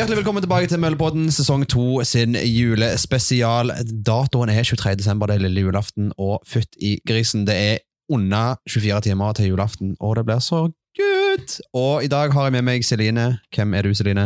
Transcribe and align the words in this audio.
Hjertelig 0.00 0.16
velkommen 0.16 0.40
tilbake 0.40 0.68
til 0.70 0.80
Møllepodden 0.80 1.26
sesong 1.28 1.66
2 1.68 1.82
sin 2.08 2.32
julespesial. 2.32 3.68
Datoen 4.00 4.48
er 4.48 4.62
23. 4.64 4.94
desember, 4.96 5.28
det 5.28 5.34
er 5.36 5.42
lille 5.42 5.60
julaften, 5.66 6.06
og 6.16 6.38
fytt 6.48 6.72
i 6.80 6.94
grisen. 7.04 7.42
Det 7.44 7.52
er 7.52 7.82
under 8.08 8.56
24 8.64 9.02
timer 9.04 9.36
til 9.36 9.50
julaften, 9.50 9.90
og 10.00 10.14
det 10.16 10.24
blir 10.24 10.40
så 10.40 10.62
good! 10.96 11.52
Og 11.76 12.06
i 12.06 12.08
dag 12.08 12.32
har 12.32 12.48
jeg 12.48 12.54
med 12.54 12.64
meg 12.70 12.86
Celine. 12.88 13.26
Hvem 13.52 13.76
er 13.76 13.84
du, 13.84 13.92
Celine? 13.92 14.24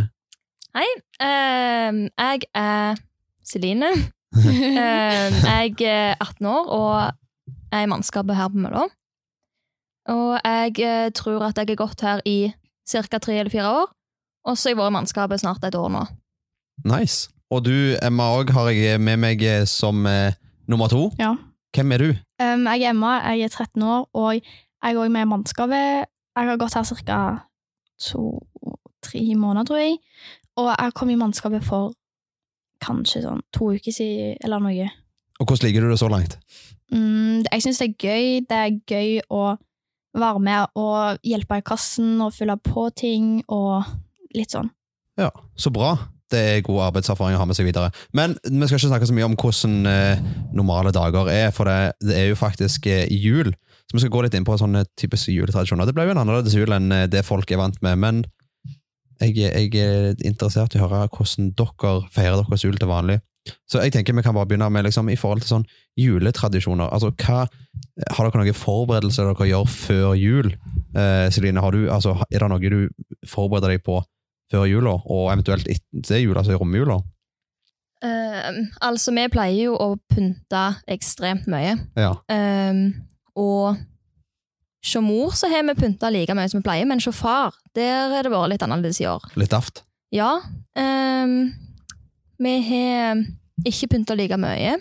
Hei, 0.78 0.86
Uh, 1.18 2.06
jeg 2.06 2.46
er 2.54 3.02
Celine. 3.42 3.90
uh, 3.90 5.42
jeg 5.58 5.74
er 5.82 6.14
18 6.20 6.46
år 6.52 6.70
og 6.78 7.12
er 7.72 7.82
i 7.82 7.90
mannskapet 7.90 8.38
her 8.38 8.54
på 8.54 8.62
Mølla. 8.62 8.86
Og 10.06 10.38
jeg 10.38 10.86
uh, 10.86 11.10
tror 11.10 11.48
at 11.50 11.58
jeg 11.58 11.74
har 11.74 11.82
gått 11.82 12.06
her 12.06 12.22
i 12.24 12.54
ca. 12.86 13.18
tre 13.18 13.40
eller 13.42 13.50
fire 13.50 13.74
år. 13.82 13.94
Og 14.44 14.58
så 14.58 14.68
har 14.68 14.74
jeg 14.74 14.80
vært 14.82 14.92
i 14.92 14.96
mannskapet 14.98 15.40
snart 15.40 15.64
et 15.64 15.78
år 15.78 15.90
nå. 15.92 16.04
Nice. 16.90 17.30
Og 17.52 17.64
du, 17.64 17.74
Emma, 18.02 18.30
òg 18.36 18.50
har 18.54 18.70
jeg 18.74 19.00
med 19.00 19.20
meg 19.22 19.42
som 19.70 20.04
eh, 20.10 20.36
nummer 20.68 20.90
to. 20.92 21.08
Ja. 21.20 21.34
Hvem 21.74 21.92
er 21.92 22.02
du? 22.02 22.08
Um, 22.42 22.66
jeg 22.70 22.84
er 22.84 22.90
Emma, 22.90 23.16
jeg 23.32 23.48
er 23.48 23.48
13 23.48 23.82
år, 23.82 24.06
og 24.14 24.34
jeg 24.34 24.42
er 24.82 25.00
òg 25.00 25.10
med 25.10 25.26
i 25.26 25.30
mannskapet. 25.30 26.06
Jeg 26.34 26.48
har 26.48 26.58
gått 26.58 26.74
her 26.74 26.84
ca. 27.06 27.20
to-tre 28.00 29.22
måneder, 29.34 29.64
tror 29.64 29.76
jeg. 29.76 29.98
Og 30.56 30.70
jeg 30.70 30.94
kom 30.94 31.10
i 31.10 31.18
mannskapet 31.18 31.64
for 31.64 31.94
kanskje 32.84 33.24
sånn 33.24 33.42
to 33.54 33.72
uker 33.74 33.94
siden, 33.94 34.36
eller 34.44 34.62
noe. 34.62 34.88
Og 35.40 35.46
hvordan 35.46 35.68
liker 35.68 35.82
du 35.82 35.90
det 35.90 35.98
så 35.98 36.08
langt? 36.10 36.38
Mm, 36.92 37.42
jeg 37.50 37.62
syns 37.62 37.80
det 37.80 37.88
er 37.88 38.02
gøy. 38.06 38.26
Det 38.48 38.58
er 38.58 38.78
gøy 38.86 39.20
å 39.30 39.44
være 40.14 40.40
med 40.40 40.78
og 40.78 41.22
hjelpe 41.26 41.58
i 41.58 41.66
kassen 41.66 42.20
og 42.22 42.34
fylle 42.36 42.56
på 42.62 42.86
ting 42.94 43.40
og 43.48 43.82
litt 44.36 44.54
sånn. 44.54 44.70
Ja, 45.20 45.30
så 45.56 45.72
bra. 45.74 45.94
Det 46.32 46.40
er 46.40 46.64
god 46.66 46.88
arbeidserfaring 46.88 47.36
å 47.36 47.42
ha 47.42 47.46
med 47.46 47.56
seg 47.56 47.68
videre. 47.68 47.92
Men 48.16 48.34
vi 48.42 48.66
skal 48.66 48.78
ikke 48.78 48.90
snakke 48.90 49.08
så 49.10 49.14
mye 49.16 49.28
om 49.28 49.36
hvordan 49.38 49.74
eh, 49.86 50.22
normale 50.56 50.90
dager 50.94 51.28
er, 51.30 51.52
for 51.54 51.68
det, 51.70 51.94
det 52.02 52.16
er 52.18 52.30
jo 52.32 52.38
faktisk 52.40 52.88
eh, 52.90 53.04
jul. 53.12 53.52
Så 53.84 53.98
vi 53.98 54.02
skal 54.02 54.14
gå 54.14 54.24
litt 54.24 54.34
inn 54.34 54.46
på 54.46 54.56
sånne 54.58 54.86
typiske 54.98 55.34
juletradisjoner. 55.34 55.86
Det 55.86 55.94
ble 55.94 56.08
jo 56.08 56.14
en 56.14 56.22
annerledes 56.24 56.56
jul 56.56 56.74
enn 56.74 56.90
eh, 56.96 57.06
det 57.12 57.22
folk 57.26 57.52
er 57.52 57.60
vant 57.60 57.78
med, 57.84 58.00
men 58.00 58.24
jeg, 59.20 59.36
jeg 59.38 59.70
er 59.78 60.24
interessert 60.26 60.74
i 60.74 60.80
å 60.80 60.88
høre 60.88 61.06
hvordan 61.12 61.52
dere 61.54 61.94
feirer 62.12 62.40
deres 62.40 62.66
jul 62.66 62.80
til 62.80 62.90
vanlig. 62.90 63.20
Så 63.68 63.82
jeg 63.84 63.92
tenker 63.92 64.16
vi 64.16 64.24
kan 64.24 64.34
bare 64.36 64.48
begynne 64.48 64.70
med 64.72 64.86
liksom, 64.86 65.10
i 65.12 65.18
forhold 65.20 65.44
til 65.44 65.50
sånn 65.50 65.66
juletradisjoner. 66.00 66.88
Altså, 66.88 67.12
hva, 67.20 67.44
har 68.16 68.30
dere 68.30 68.40
noen 68.40 68.56
forberedelser 68.56 69.28
dere 69.28 69.48
gjør 69.50 69.68
før 69.70 70.14
jul? 70.16 70.50
Eh, 70.96 71.28
Celine, 71.34 71.62
du, 71.74 71.84
altså, 71.92 72.16
er 72.30 72.40
det 72.40 72.50
noe 72.50 72.72
du 72.72 73.28
forbereder 73.28 73.74
deg 73.74 73.84
på 73.84 74.00
før 74.54 74.68
jula, 74.70 74.94
og 75.10 75.32
eventuelt 75.32 75.68
etter 75.70 76.22
jula, 76.22 76.40
altså 76.40 76.54
i 76.54 76.60
romjula? 76.60 77.00
Uh, 78.04 78.62
altså, 78.84 79.14
vi 79.16 79.24
pleier 79.32 79.70
jo 79.70 79.74
å 79.80 79.94
pynte 80.12 80.62
ekstremt 80.92 81.48
mye. 81.50 81.76
Ja. 81.98 82.14
Uh, 82.30 82.92
og 83.34 83.82
hos 84.84 85.00
mor 85.00 85.32
så 85.32 85.48
har 85.48 85.64
vi 85.64 85.76
pynta 85.78 86.10
like 86.12 86.34
mye 86.36 86.50
som 86.52 86.60
vi 86.60 86.66
pleier, 86.66 86.88
men 86.88 87.00
hos 87.00 87.16
far 87.16 87.56
der 87.76 88.12
har 88.12 88.26
det 88.26 88.32
vært 88.34 88.52
litt 88.52 88.64
annerledes 88.66 89.00
i 89.00 89.08
år. 89.08 89.24
Litt 89.40 89.54
daft? 89.54 89.82
Ja. 90.14 90.36
Um, 90.76 91.54
vi 92.44 92.58
har 92.68 93.24
ikke 93.64 93.94
pynta 93.94 94.16
like 94.18 94.36
mye. 94.40 94.76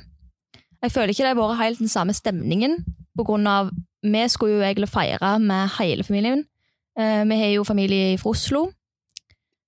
Jeg 0.84 0.92
føler 0.92 1.14
ikke 1.14 1.24
det 1.24 1.32
har 1.32 1.40
vært 1.40 1.62
helt 1.62 1.80
den 1.80 1.92
samme 1.92 2.16
stemningen, 2.16 2.82
på 3.16 3.24
grunn 3.24 3.48
av 3.48 3.72
vi 4.04 4.24
skulle 4.28 4.58
jo 4.58 4.66
egentlig 4.66 4.90
feire 4.92 5.38
med 5.40 5.72
hele 5.78 6.04
familien. 6.04 6.44
Uh, 7.00 7.24
vi 7.30 7.40
har 7.40 7.54
jo 7.56 7.64
familie 7.64 8.18
fra 8.20 8.34
Oslo, 8.36 8.68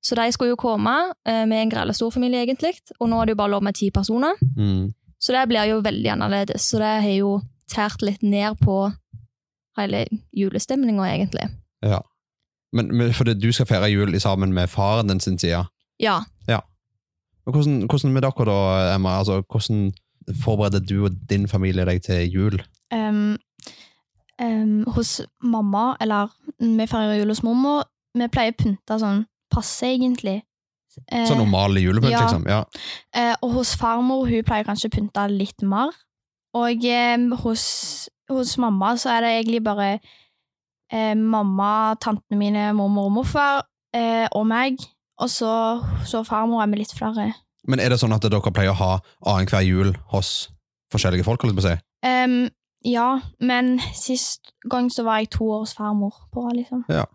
så 0.06 0.16
de 0.20 0.28
skulle 0.36 0.54
jo 0.54 0.60
komme 0.62 0.92
eh, 1.26 1.46
med 1.50 1.64
en 1.64 1.72
grelle 1.74 1.94
stor 1.98 2.12
familie, 2.14 2.44
egentlig. 2.46 2.76
Og 3.00 3.10
nå 3.10 3.18
er 3.22 3.26
det 3.26 3.34
jo 3.36 3.40
bare 3.42 3.54
lov 3.56 3.64
med 3.66 3.74
ti 3.76 3.90
personer, 3.92 4.36
Mm. 4.58 4.94
så 5.20 5.34
det 5.34 5.48
blir 5.50 5.66
jo 5.72 5.80
veldig 5.82 6.12
annerledes. 6.14 6.62
Så 6.70 6.78
det 6.78 6.92
har 7.02 7.16
jo 7.18 7.32
tært 7.72 8.02
litt 8.06 8.22
ned 8.24 8.60
på 8.62 8.92
hele 9.80 10.06
julestemninga, 10.38 11.08
egentlig. 11.10 11.50
Ja. 11.84 12.00
Men, 12.74 12.92
men 12.98 13.14
fordi 13.14 13.34
du 13.40 13.52
skal 13.52 13.66
feire 13.66 13.90
jul 13.92 14.14
i 14.16 14.20
sammen 14.20 14.54
med 14.54 14.70
faren 14.70 15.08
din 15.10 15.20
sin 15.20 15.38
side. 15.40 15.66
Ja. 16.00 16.20
Og 17.46 17.54
Hvordan, 17.54 17.86
hvordan 17.90 18.14
med 18.14 18.22
dere 18.26 18.46
da, 18.46 18.96
Emma? 18.96 19.20
Altså, 19.20 19.42
hvordan 19.52 19.94
forbereder 20.44 20.80
du 20.82 21.04
og 21.06 21.12
din 21.30 21.48
familie 21.48 21.86
deg 21.86 22.02
til 22.02 22.32
jul? 22.34 22.56
Um, 22.94 23.38
um, 24.42 24.84
hos 24.96 25.22
mamma, 25.44 25.96
eller 26.02 26.32
vi 26.60 26.88
feirer 26.90 27.20
jul 27.20 27.30
hos 27.30 27.44
mormor, 27.46 27.84
vi 28.18 28.28
pleier 28.34 28.56
å 28.56 28.58
pynte 28.64 28.98
sånn 29.02 29.26
passe, 29.52 29.88
egentlig. 29.94 30.40
Eh, 31.12 31.26
Sånn 31.28 31.42
normale 31.44 31.82
julepynt, 31.84 32.14
ja. 32.14 32.24
liksom? 32.24 32.46
Ja. 32.48 32.62
eh, 33.16 33.34
og 33.44 33.58
hos 33.60 33.76
farmor, 33.80 34.28
hun 34.30 34.46
pleier 34.48 34.68
kanskje 34.68 34.92
å 34.92 34.96
pynte 34.96 35.28
litt 35.32 35.66
mer. 35.68 35.96
Og 36.56 36.86
eh, 36.88 37.18
hos, 37.44 37.66
hos 38.32 38.56
mamma 38.62 38.94
så 39.00 39.12
er 39.18 39.26
det 39.26 39.32
egentlig 39.40 39.64
bare 39.66 39.90
eh, 40.92 41.16
mamma, 41.16 41.96
tantene 42.00 42.40
mine, 42.40 42.70
mormor 42.78 43.10
og 43.10 43.18
morfar 43.20 43.66
eh, 43.96 44.28
og 44.32 44.46
meg. 44.48 44.80
Og 45.20 45.32
så, 45.32 45.52
så 46.08 46.24
farmor 46.28 46.64
er 46.64 46.72
vi 46.72 46.82
litt 46.84 46.96
flere. 46.96 47.32
Men 47.68 47.82
er 47.82 47.92
det 47.92 48.00
sånn 48.02 48.14
at 48.16 48.24
dere 48.24 48.54
pleier 48.54 48.74
å 48.74 48.80
ha 48.80 48.92
annenhver 49.26 49.64
jul 49.66 49.96
hos 50.14 50.50
forskjellige 50.94 51.26
folk? 51.28 51.44
holdt 51.44 51.58
på 51.58 51.64
å 51.64 51.70
si? 51.70 51.76
Um, 52.06 52.46
ja, 52.86 53.08
men 53.42 53.80
sist 53.98 54.54
gang 54.70 54.92
så 54.94 55.06
var 55.08 55.24
jeg 55.24 55.32
to 55.34 55.48
år 55.50 55.64
hos 55.64 55.74
farmor 55.74 56.14
på 56.34 56.44
liksom. 56.54 56.84
Ja. 56.92 57.08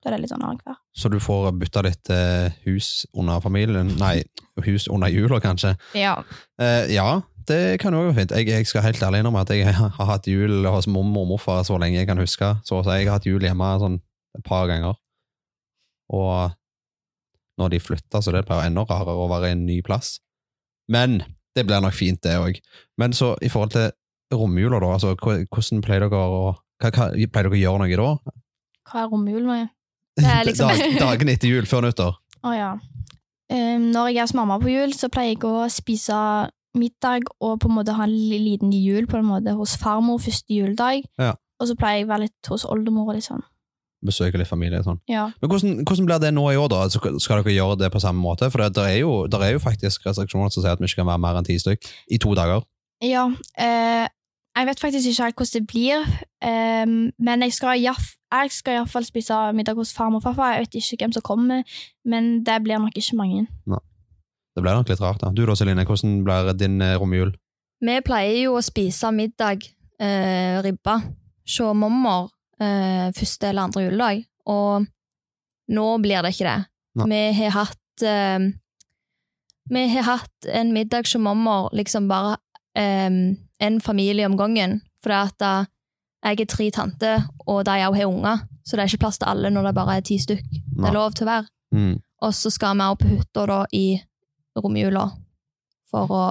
Da 0.00 0.08
er 0.08 0.16
det 0.16 0.22
litt 0.22 0.32
sånn 0.32 0.44
annenhver. 0.44 0.78
Så 0.96 1.10
du 1.12 1.18
får 1.20 1.50
bytta 1.60 1.82
ditt 1.84 2.10
eh, 2.14 2.54
hus 2.64 3.04
under 3.12 3.42
familien? 3.44 3.90
Nei, 4.00 4.22
hus 4.64 4.86
under 4.88 5.12
jula, 5.12 5.40
kanskje? 5.44 5.74
Ja. 5.98 6.14
Eh, 6.60 6.88
ja, 6.94 7.20
det 7.50 7.80
kan 7.82 7.92
jo 7.92 8.06
være 8.06 8.16
fint. 8.16 8.32
Jeg, 8.32 8.48
jeg 8.48 8.68
skal 8.68 8.86
helt 8.86 9.02
ærlig 9.04 9.20
innrømme 9.20 9.42
at 9.44 9.52
jeg 9.52 9.74
har 9.98 10.08
hatt 10.08 10.28
jul 10.30 10.64
hos 10.72 10.88
mormor 10.88 11.26
og 11.26 11.34
morfar 11.34 11.60
så 11.68 11.76
lenge 11.80 11.98
jeg 11.98 12.08
kan 12.08 12.20
huske. 12.20 12.54
Så, 12.64 12.80
jeg 12.86 13.08
har 13.10 13.18
hatt 13.18 13.28
jul 13.28 13.44
hjemme 13.44 13.68
sånn 13.82 14.00
et 14.38 14.46
par 14.46 14.70
ganger. 14.70 14.96
Og 16.16 16.56
når 17.60 17.74
de 17.74 17.82
flytter, 17.82 18.24
så 18.24 18.32
det 18.32 18.46
blir 18.48 18.64
enda 18.64 18.86
rarere 18.88 19.20
å 19.20 19.28
være 19.30 19.50
i 19.50 19.56
en 19.56 19.66
ny 19.68 19.80
plass. 19.84 20.16
Men 20.90 21.20
det 21.56 21.66
blir 21.68 21.82
nok 21.84 21.96
fint, 21.96 22.22
det 22.24 22.38
òg. 22.40 22.56
Men 22.98 23.12
så 23.16 23.34
i 23.44 23.50
forhold 23.52 23.74
til 23.74 23.90
romjula, 24.32 24.80
da, 24.80 24.94
altså, 24.96 25.12
hvordan 25.18 25.84
pleier 25.84 26.06
dere 26.06 26.24
å 26.24 26.40
hva, 26.80 26.88
hva, 26.88 27.10
Pleier 27.12 27.50
dere 27.50 27.52
å 27.52 27.60
gjøre 27.60 27.82
noe 27.82 27.98
da? 28.00 28.34
Hva 28.88 29.02
er 29.02 29.10
romjul 29.12 29.44
nå? 29.44 29.58
Det 30.18 30.38
liksom 30.48 30.72
Dag, 30.72 30.96
dagen 31.00 31.28
etter 31.32 31.50
jul, 31.52 31.66
før 31.68 31.86
nyttår? 31.86 32.16
Å 32.46 32.54
ja. 32.56 32.70
Um, 33.50 33.90
når 33.90 34.12
jeg 34.12 34.20
er 34.22 34.26
hos 34.28 34.34
mamma 34.38 34.58
på 34.62 34.70
jul, 34.70 34.92
så 34.94 35.10
pleier 35.12 35.34
jeg 35.34 35.44
å 35.46 35.66
spise 35.72 36.16
middag 36.78 37.26
og 37.42 37.56
på 37.62 37.66
en 37.66 37.74
måte 37.80 37.96
ha 37.98 38.04
en 38.06 38.12
liten 38.14 38.70
jul 38.70 39.08
på 39.10 39.18
en 39.18 39.26
måte 39.26 39.54
hos 39.58 39.74
farmor 39.80 40.20
første 40.22 40.54
juledag. 40.54 41.02
Ja. 41.18 41.34
Og 41.60 41.68
så 41.68 41.74
pleier 41.78 42.02
jeg 42.02 42.06
å 42.08 42.12
være 42.12 42.28
litt 42.28 42.50
hos 42.52 42.64
oldemor 42.68 43.10
liksom. 43.16 43.42
Besøke 44.06 44.38
litt 44.40 44.48
familie 44.48 44.78
og 44.80 44.86
sånn. 44.86 45.00
Ja. 45.10 45.26
Men 45.42 45.50
hvordan, 45.52 45.80
hvordan 45.84 46.06
blir 46.08 46.22
det 46.22 46.30
nå 46.32 46.46
i 46.54 46.56
år, 46.56 46.70
da? 46.72 46.84
Skal 46.88 47.42
dere 47.42 47.52
gjøre 47.52 47.80
det 47.82 47.90
på 47.92 48.00
samme 48.00 48.22
måte? 48.22 48.48
For 48.52 48.62
det, 48.62 48.70
der 48.78 48.88
er, 48.94 49.00
jo, 49.02 49.26
der 49.28 49.44
er 49.44 49.52
jo 49.58 49.60
faktisk 49.60 50.06
restriksjoner 50.08 50.54
som 50.54 50.64
sier 50.64 50.72
at 50.72 50.80
vi 50.80 50.88
ikke 50.88 51.02
kan 51.02 51.10
være 51.10 51.24
mer 51.26 51.40
enn 51.40 51.48
ti 51.50 51.58
stykk 51.60 51.90
i 52.16 52.20
to 52.22 52.32
dager. 52.38 52.64
Ja, 53.04 53.26
uh, 53.34 54.06
jeg 54.56 54.66
vet 54.70 54.80
faktisk 54.80 55.10
ikke 55.10 55.26
helt 55.26 55.42
hvordan 55.42 55.58
det 55.58 55.66
blir, 55.74 56.08
um, 56.46 56.96
men 57.18 57.44
jeg 57.44 57.58
skal, 57.58 57.82
iallf- 57.82 58.16
jeg 58.30 58.52
skal 58.54 58.78
iallfall 58.78 59.06
spise 59.06 59.36
middag 59.56 59.78
hos 59.78 59.92
farmor 59.96 60.20
og 60.20 60.28
farfar. 60.28 60.54
Jeg 60.54 60.66
vet 60.66 60.80
ikke 60.80 61.04
hvem 61.04 61.14
som 61.16 61.24
kommer, 61.26 61.78
men 62.04 62.44
det 62.46 62.58
blir 62.64 62.78
nok 62.78 62.96
ikke 62.96 63.18
mange. 63.18 63.46
Det 64.54 64.62
blir 64.62 64.76
nok 64.76 64.90
litt 64.90 65.02
rart. 65.02 65.20
da. 65.22 65.30
Du 65.34 65.44
da, 65.46 65.54
Celine, 65.58 65.86
hvordan 65.86 66.20
blir 66.26 66.52
din 66.58 66.80
eh, 66.82 66.96
romjul? 67.00 67.32
Vi 67.80 67.96
pleier 68.04 68.44
jo 68.44 68.56
å 68.58 68.64
spise 68.64 69.10
middag, 69.14 69.64
eh, 70.02 70.60
ribba, 70.62 70.98
se 71.48 71.64
mormor 71.74 72.30
eh, 72.60 73.10
første 73.16 73.48
eller 73.48 73.68
andre 73.68 73.86
juledag, 73.86 74.24
og 74.46 74.86
nå 75.70 75.86
blir 76.02 76.22
det 76.22 76.34
ikke 76.34 76.48
det. 76.48 76.58
Nei. 77.00 77.06
Vi 77.10 77.22
har 77.40 77.56
hatt 77.56 78.04
eh, 78.04 78.50
Vi 79.70 79.84
har 79.94 80.02
hatt 80.02 80.50
en 80.50 80.72
middag 80.74 81.06
hos 81.06 81.16
mormor, 81.22 81.70
liksom 81.72 82.08
bare 82.10 82.36
eh, 82.76 83.10
en 83.60 83.80
familie 83.80 84.26
om 84.26 84.36
gangen, 84.36 84.80
fordi 85.02 85.20
at 85.20 85.46
eh, 85.46 85.70
jeg 86.20 86.40
er 86.40 86.50
tre 86.52 86.68
tanter, 86.74 87.24
og 87.46 87.64
de 87.64 87.78
òg 87.86 87.96
har 87.96 88.10
unger, 88.10 88.44
så 88.64 88.76
det 88.76 88.84
er 88.84 88.92
ikke 88.92 89.06
plass 89.06 89.18
til 89.20 89.30
alle 89.30 89.50
når 89.52 89.70
det 89.70 89.76
bare 89.78 89.96
er 89.96 90.04
ti 90.04 90.18
stykk. 90.20 90.44
Det 90.50 90.88
er 90.88 90.96
lov 90.96 91.14
til 91.16 91.26
å 91.26 91.30
være. 91.30 91.48
Mm. 91.74 91.94
Og 92.26 92.34
så 92.36 92.52
skal 92.52 92.76
vi 92.76 92.88
opp 92.92 93.00
på 93.00 93.08
hytta 93.14 93.46
da 93.48 93.60
i 93.72 93.86
romjula 94.58 95.06
for 95.90 96.12
å 96.12 96.24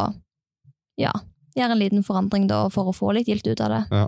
ja, 1.00 1.14
gjøre 1.58 1.76
en 1.76 1.82
liten 1.82 2.06
forandring 2.06 2.46
da, 2.50 2.68
for 2.74 2.92
å 2.92 2.96
få 2.96 3.16
litt 3.18 3.30
gilt 3.32 3.48
ut 3.50 3.64
av 3.66 3.74
det. 3.74 4.06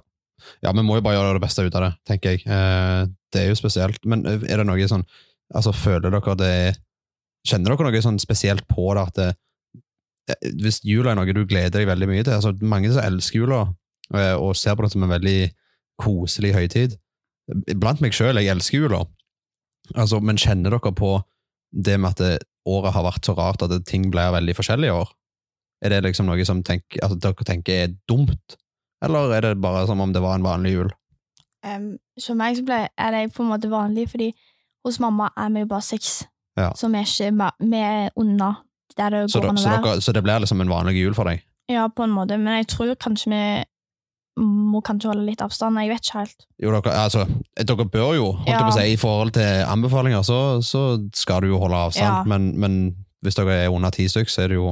Ja, 0.62 0.74
vi 0.74 0.86
må 0.86 0.98
jo 0.98 1.06
bare 1.06 1.18
gjøre 1.18 1.38
det 1.38 1.44
beste 1.44 1.66
ut 1.66 1.76
av 1.78 1.88
det, 1.88 1.92
tenker 2.08 2.36
jeg. 2.36 2.46
Eh, 2.46 3.10
det 3.34 3.44
er 3.44 3.52
jo 3.52 3.60
spesielt. 3.60 4.02
Men 4.10 4.26
eh, 4.28 4.46
er 4.50 4.62
det 4.62 4.70
noe 4.70 4.88
sånn 4.90 5.06
Altså, 5.52 5.74
føler 5.76 6.14
dere 6.14 6.36
det 6.40 6.56
Kjenner 7.48 7.74
dere 7.74 7.90
noe 7.90 8.04
sånn 8.04 8.20
spesielt 8.22 8.64
på 8.70 8.86
det 8.96 9.02
at 9.04 9.18
det, 9.18 9.30
eh, 10.32 10.52
Hvis 10.64 10.80
jula 10.88 11.12
er 11.12 11.20
noe 11.20 11.36
du 11.36 11.44
gleder 11.44 11.82
deg 11.82 11.90
veldig 11.90 12.08
mye 12.08 12.24
til 12.24 12.38
altså 12.38 12.54
Mange 12.64 12.92
som 12.94 13.04
elsker 13.04 13.42
jula, 13.42 13.66
eh, 14.16 14.36
og 14.38 14.56
ser 14.56 14.78
på 14.78 14.86
det 14.86 14.94
som 14.94 15.04
en 15.04 15.12
veldig 15.12 15.40
koselig 16.02 16.54
høytid. 16.56 16.98
Blant 17.78 18.02
meg 18.04 18.16
sjøl, 18.16 18.40
jeg 18.40 18.52
elsker 18.54 18.86
jula. 18.86 19.04
Altså, 19.96 20.22
men 20.24 20.40
kjenner 20.40 20.74
dere 20.74 20.94
på 20.96 21.16
det 21.72 21.98
med 22.00 22.14
at 22.14 22.22
det, 22.22 22.34
året 22.70 22.94
har 22.94 23.06
vært 23.08 23.26
så 23.26 23.36
rart 23.38 23.64
at 23.66 23.74
ting 23.90 24.10
blir 24.14 24.34
veldig 24.36 24.56
forskjellig 24.58 24.90
i 24.92 24.96
år? 24.96 25.12
Er 25.82 25.96
det 25.96 26.04
liksom 26.06 26.28
noe 26.30 26.46
som 26.46 26.62
tenk, 26.66 26.86
altså, 27.02 27.18
dere 27.22 27.48
tenker 27.48 27.86
er 27.86 27.94
dumt, 28.10 28.58
eller 29.02 29.34
er 29.34 29.48
det 29.48 29.62
bare 29.64 29.88
som 29.90 30.02
om 30.04 30.14
det 30.14 30.22
var 30.22 30.38
en 30.38 30.46
vanlig 30.46 30.76
jul? 30.76 30.92
Um, 31.66 31.96
for 32.22 32.38
meg 32.38 32.58
så 32.58 32.66
ble, 32.66 32.84
er 32.90 33.16
det 33.16 33.32
på 33.36 33.44
en 33.46 33.52
måte 33.52 33.70
vanlig, 33.72 34.08
fordi 34.12 34.32
hos 34.86 35.00
mamma 35.02 35.30
er 35.38 35.50
vi 35.54 35.64
jo 35.64 35.70
bare 35.70 35.86
seks. 35.86 36.22
Ja. 36.60 36.72
Så 36.78 36.90
vi 36.92 37.02
er 37.02 37.10
ikke 37.10 37.50
vi 37.72 37.82
er 37.82 38.14
unna 38.20 38.56
der 38.98 39.14
det 39.14 39.32
Så, 39.32 39.40
går 39.40 39.54
an 39.54 39.58
å 39.62 39.84
være. 39.86 40.02
så 40.04 40.14
det 40.14 40.24
blir 40.26 40.42
liksom 40.44 40.62
en 40.62 40.72
vanlig 40.72 41.00
jul 41.00 41.16
for 41.16 41.30
deg? 41.30 41.44
Ja, 41.72 41.88
på 41.88 42.04
en 42.04 42.14
måte, 42.14 42.38
men 42.38 42.60
jeg 42.60 42.68
tror 42.74 42.94
kanskje 43.00 43.32
vi 43.32 43.44
må 44.40 44.80
kanskje 44.86 45.10
holde 45.12 45.26
litt 45.28 45.42
avstand. 45.44 45.80
Jeg 45.82 45.92
vet 45.92 46.06
ikke 46.06 46.20
helt. 46.22 46.46
Jo, 46.62 46.72
dere, 46.72 46.94
altså, 47.04 47.26
dere 47.58 47.86
bør 47.92 48.14
jo, 48.16 48.30
holdt 48.40 48.48
jeg 48.54 48.62
på 48.64 48.72
å 48.72 48.78
si, 48.78 48.86
i 48.94 49.00
forhold 49.00 49.34
til 49.36 49.66
anbefalinger, 49.68 50.24
så, 50.24 50.40
så 50.66 50.86
skal 51.16 51.44
du 51.44 51.52
jo 51.52 51.60
holde 51.62 51.82
avstand, 51.90 52.22
Ja. 52.22 52.24
men, 52.28 52.54
men 52.60 52.78
hvis 53.22 53.36
dere 53.38 53.66
er 53.66 53.74
under 53.74 53.92
ti 53.94 54.08
stykker, 54.10 54.32
så 54.32 54.46
er 54.46 54.54
det 54.54 54.62
jo 54.62 54.72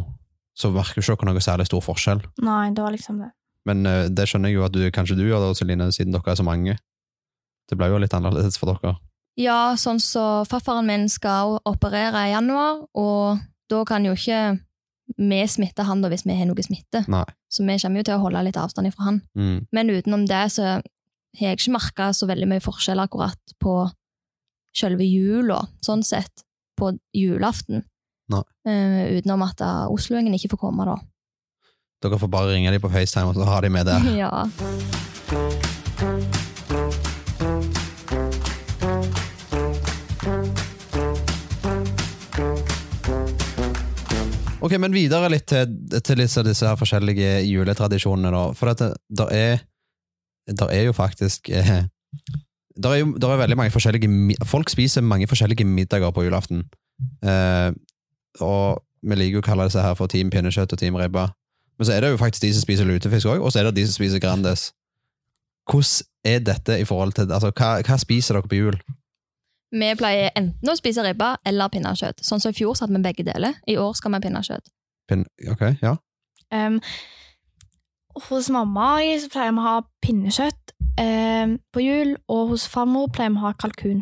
så 0.60 0.72
merker 0.76 1.00
jo 1.00 1.14
ikke 1.16 1.24
dere 1.26 1.34
noe 1.38 1.44
særlig 1.44 1.68
stor 1.70 1.84
forskjell. 1.84 2.24
Nei, 2.44 2.72
det 2.76 2.84
var 2.84 2.92
liksom 2.92 3.20
det. 3.24 3.30
Men 3.70 3.86
uh, 3.88 4.08
det 4.12 4.26
skjønner 4.28 4.52
jeg 4.52 4.58
jo 4.58 4.66
at 4.66 4.74
du, 4.76 4.82
kanskje 4.92 5.16
du 5.20 5.26
gjør 5.28 5.46
det, 5.46 5.58
Celine, 5.60 5.92
siden 5.96 6.16
dere 6.16 6.34
er 6.34 6.40
så 6.40 6.44
mange. 6.44 6.76
Det 7.70 7.78
ble 7.80 7.88
jo 7.92 8.00
litt 8.02 8.16
annerledes 8.18 8.58
for 8.60 8.74
dere. 8.74 8.96
Ja, 9.40 9.76
sånn 9.80 10.02
så 10.04 10.44
farfaren 10.50 10.88
min 10.90 11.06
skal 11.12 11.60
operere 11.70 12.26
i 12.28 12.34
januar, 12.34 12.82
og 12.98 13.40
da 13.72 13.84
kan 13.88 14.04
jo 14.04 14.16
ikke 14.18 14.58
vi 15.18 15.42
smitter 15.48 15.88
han 15.88 16.04
da 16.04 16.12
hvis 16.12 16.26
vi 16.28 16.38
har 16.38 16.50
noe 16.50 16.66
smitte. 16.66 17.04
Nei. 17.10 17.26
Så 17.50 17.66
vi 17.66 17.78
kommer 17.82 18.02
jo 18.02 18.08
til 18.10 18.18
å 18.18 18.24
holde 18.24 18.46
litt 18.46 18.60
avstand 18.60 18.90
ifra 18.92 19.10
han. 19.10 19.22
Mm. 19.38 19.68
Men 19.76 19.94
utenom 19.94 20.26
det 20.30 20.44
så 20.56 20.68
har 20.70 20.84
jeg 21.38 21.60
ikke 21.60 21.76
merka 21.78 22.12
så 22.14 22.30
veldig 22.30 22.50
mye 22.50 22.64
forskjell 22.64 23.02
akkurat 23.02 23.56
på 23.62 23.82
selve 24.76 25.06
jula, 25.06 25.64
sånn 25.86 26.04
sett, 26.06 26.46
på 26.80 26.94
julaften. 27.16 27.84
Eh, 28.68 29.18
utenom 29.18 29.42
at 29.48 29.62
uh, 29.64 29.88
Osloingen 29.90 30.36
ikke 30.38 30.54
får 30.54 30.62
komme, 30.68 30.86
da. 30.86 31.00
Dere 32.04 32.20
får 32.22 32.32
bare 32.32 32.54
ringe 32.54 32.72
dem 32.72 32.84
på 32.84 32.92
FaceTime, 32.92 33.32
og 33.32 33.40
så 33.40 33.50
har 33.50 33.66
de 33.66 33.74
med 33.74 33.90
det. 33.90 34.00
ja. 34.22 35.68
Ok, 44.60 44.76
men 44.76 44.92
videre 44.92 45.30
litt 45.32 45.48
til, 45.48 45.72
til 46.04 46.20
disse, 46.20 46.44
disse 46.44 46.68
her 46.68 46.80
forskjellige 46.80 47.38
juletradisjonene, 47.48 48.32
da. 48.34 48.42
For 48.60 48.74
at 48.74 48.84
det 49.08 49.28
er, 49.32 49.62
der 50.52 50.74
er 50.76 50.84
jo 50.90 50.96
faktisk 50.96 51.48
eh, 51.54 51.86
der 52.80 52.90
er 52.90 53.02
jo 53.02 53.14
der 53.20 53.32
er 53.34 53.42
veldig 53.44 53.58
mange 53.60 53.72
forskjellige 53.72 54.36
Folk 54.48 54.70
spiser 54.70 55.02
mange 55.02 55.28
forskjellige 55.28 55.64
middager 55.64 56.12
på 56.12 56.24
julaften. 56.24 56.66
Eh, 57.24 57.72
og 58.40 58.84
vi 59.04 59.16
liker 59.16 59.40
jo 59.40 59.44
å 59.44 59.48
kalle 59.48 59.68
disse 59.70 59.84
her 59.84 59.96
for 59.96 60.12
Team 60.12 60.32
pinnekjøtt 60.32 60.76
og 60.76 60.80
Team 60.80 61.00
ribba. 61.00 61.30
Men 61.80 61.88
så 61.88 61.96
er 61.96 62.04
det 62.04 62.12
jo 62.12 62.20
faktisk 62.20 62.44
de 62.44 62.54
som 62.54 62.66
spiser 62.66 62.88
lutefisk 62.88 63.32
òg, 63.32 63.40
og 63.40 63.52
så 63.52 63.62
er 63.62 63.70
det 63.70 63.78
de 63.80 63.86
som 63.88 63.96
spiser 63.96 64.20
Grandes. 64.20 64.74
Hvordan 65.70 66.08
er 66.28 66.40
dette 66.44 66.80
i 66.82 66.86
forhold 66.86 67.14
til 67.16 67.32
Altså, 67.32 67.54
hva, 67.56 67.78
hva 67.86 67.98
spiser 68.02 68.36
dere 68.36 68.52
på 68.52 68.60
jul? 68.60 68.80
Vi 69.72 69.90
pleier 70.00 70.32
enten 70.38 70.72
å 70.72 70.76
spise 70.78 71.04
ribba 71.06 71.36
eller 71.46 71.70
pinnekjøtt. 71.70 72.24
Sånn 72.26 72.42
som 72.42 72.54
i 72.54 72.58
fjor 72.58 72.76
satt 72.78 72.90
vi 72.90 73.02
begge 73.04 73.26
deler. 73.28 73.60
I 73.70 73.78
år 73.78 73.94
skal 73.98 74.12
vi 74.12 74.18
ha 74.18 74.24
pinnekjøtt. 74.26 74.72
Pin 75.10 75.26
ok, 75.50 75.66
ja. 75.84 75.96
Um, 76.54 76.80
hos 78.30 78.50
mamma 78.50 78.96
så 79.22 79.30
pleier 79.32 79.54
vi 79.54 79.62
å 79.62 79.68
ha 79.68 79.76
pinnekjøtt 80.06 80.74
um, 81.00 81.58
på 81.74 81.84
jul, 81.86 82.16
og 82.32 82.56
hos 82.56 82.66
farmor 82.70 83.12
pleier 83.14 83.34
vi 83.36 83.42
å 83.42 83.46
ha 83.46 83.54
kalkun. 83.62 84.02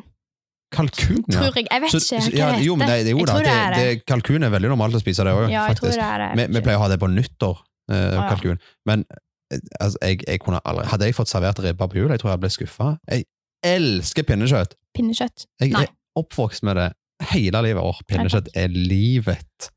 Kalkun, 0.74 1.22
ja. 1.28 1.38
Tror 1.38 1.56
jeg. 1.56 1.68
Jeg 1.72 1.82
vet 1.84 1.92
Så- 1.92 2.00
ikke 2.00 2.22
så- 2.24 2.32
hva 2.32 2.38
ja, 2.38 2.46
det 2.48 2.56
heter. 2.56 2.66
Jo, 2.66 2.76
men 2.76 2.88
det, 2.88 2.98
det, 3.06 3.12
jo, 3.12 3.26
da, 3.26 3.38
det 3.38 3.46
det, 3.46 3.54
er 3.54 3.70
det. 3.74 3.84
det, 3.84 4.06
kalkun 4.06 4.44
er 4.44 4.50
veldig 4.50 4.70
normalt 4.74 4.96
å 4.96 5.00
spise 5.04 5.24
det 5.24 5.34
òg, 5.36 5.50
ja, 5.52 5.68
faktisk. 5.68 5.96
det 5.96 6.20
det. 6.24 6.32
Vi, 6.36 6.54
vi 6.56 6.62
pleier 6.66 6.78
å 6.80 6.84
ha 6.84 6.90
det 6.92 7.00
på 7.00 7.08
nyttår, 7.12 7.58
eh, 7.92 8.12
ja. 8.16 8.28
kalkun. 8.32 8.60
Men 8.86 9.06
eh, 9.52 9.60
altså, 9.80 9.98
jeg, 10.02 10.24
jeg 10.28 10.40
kunne 10.44 10.60
aldri 10.66 10.88
Hadde 10.92 11.06
jeg 11.08 11.16
fått 11.16 11.32
servert 11.32 11.60
ribba 11.64 11.88
på 11.88 12.00
jul, 12.00 12.10
jeg 12.12 12.20
tror 12.20 12.32
jeg 12.32 12.40
ble 12.40 12.50
skuffa. 12.50 12.90
Jeg 13.08 13.28
elsker 13.66 14.26
pinnekjøtt! 14.28 14.76
Pinnekjøtt. 14.98 15.48
Jeg 15.62 15.74
Nei. 15.74 15.84
er 15.88 16.20
oppvokst 16.20 16.64
med 16.68 16.80
det 16.80 16.88
hele 17.32 17.62
livet. 17.66 17.82
Åh, 17.84 18.00
pinnekjøtt 18.10 18.52
er 18.58 18.74
livet! 18.74 19.72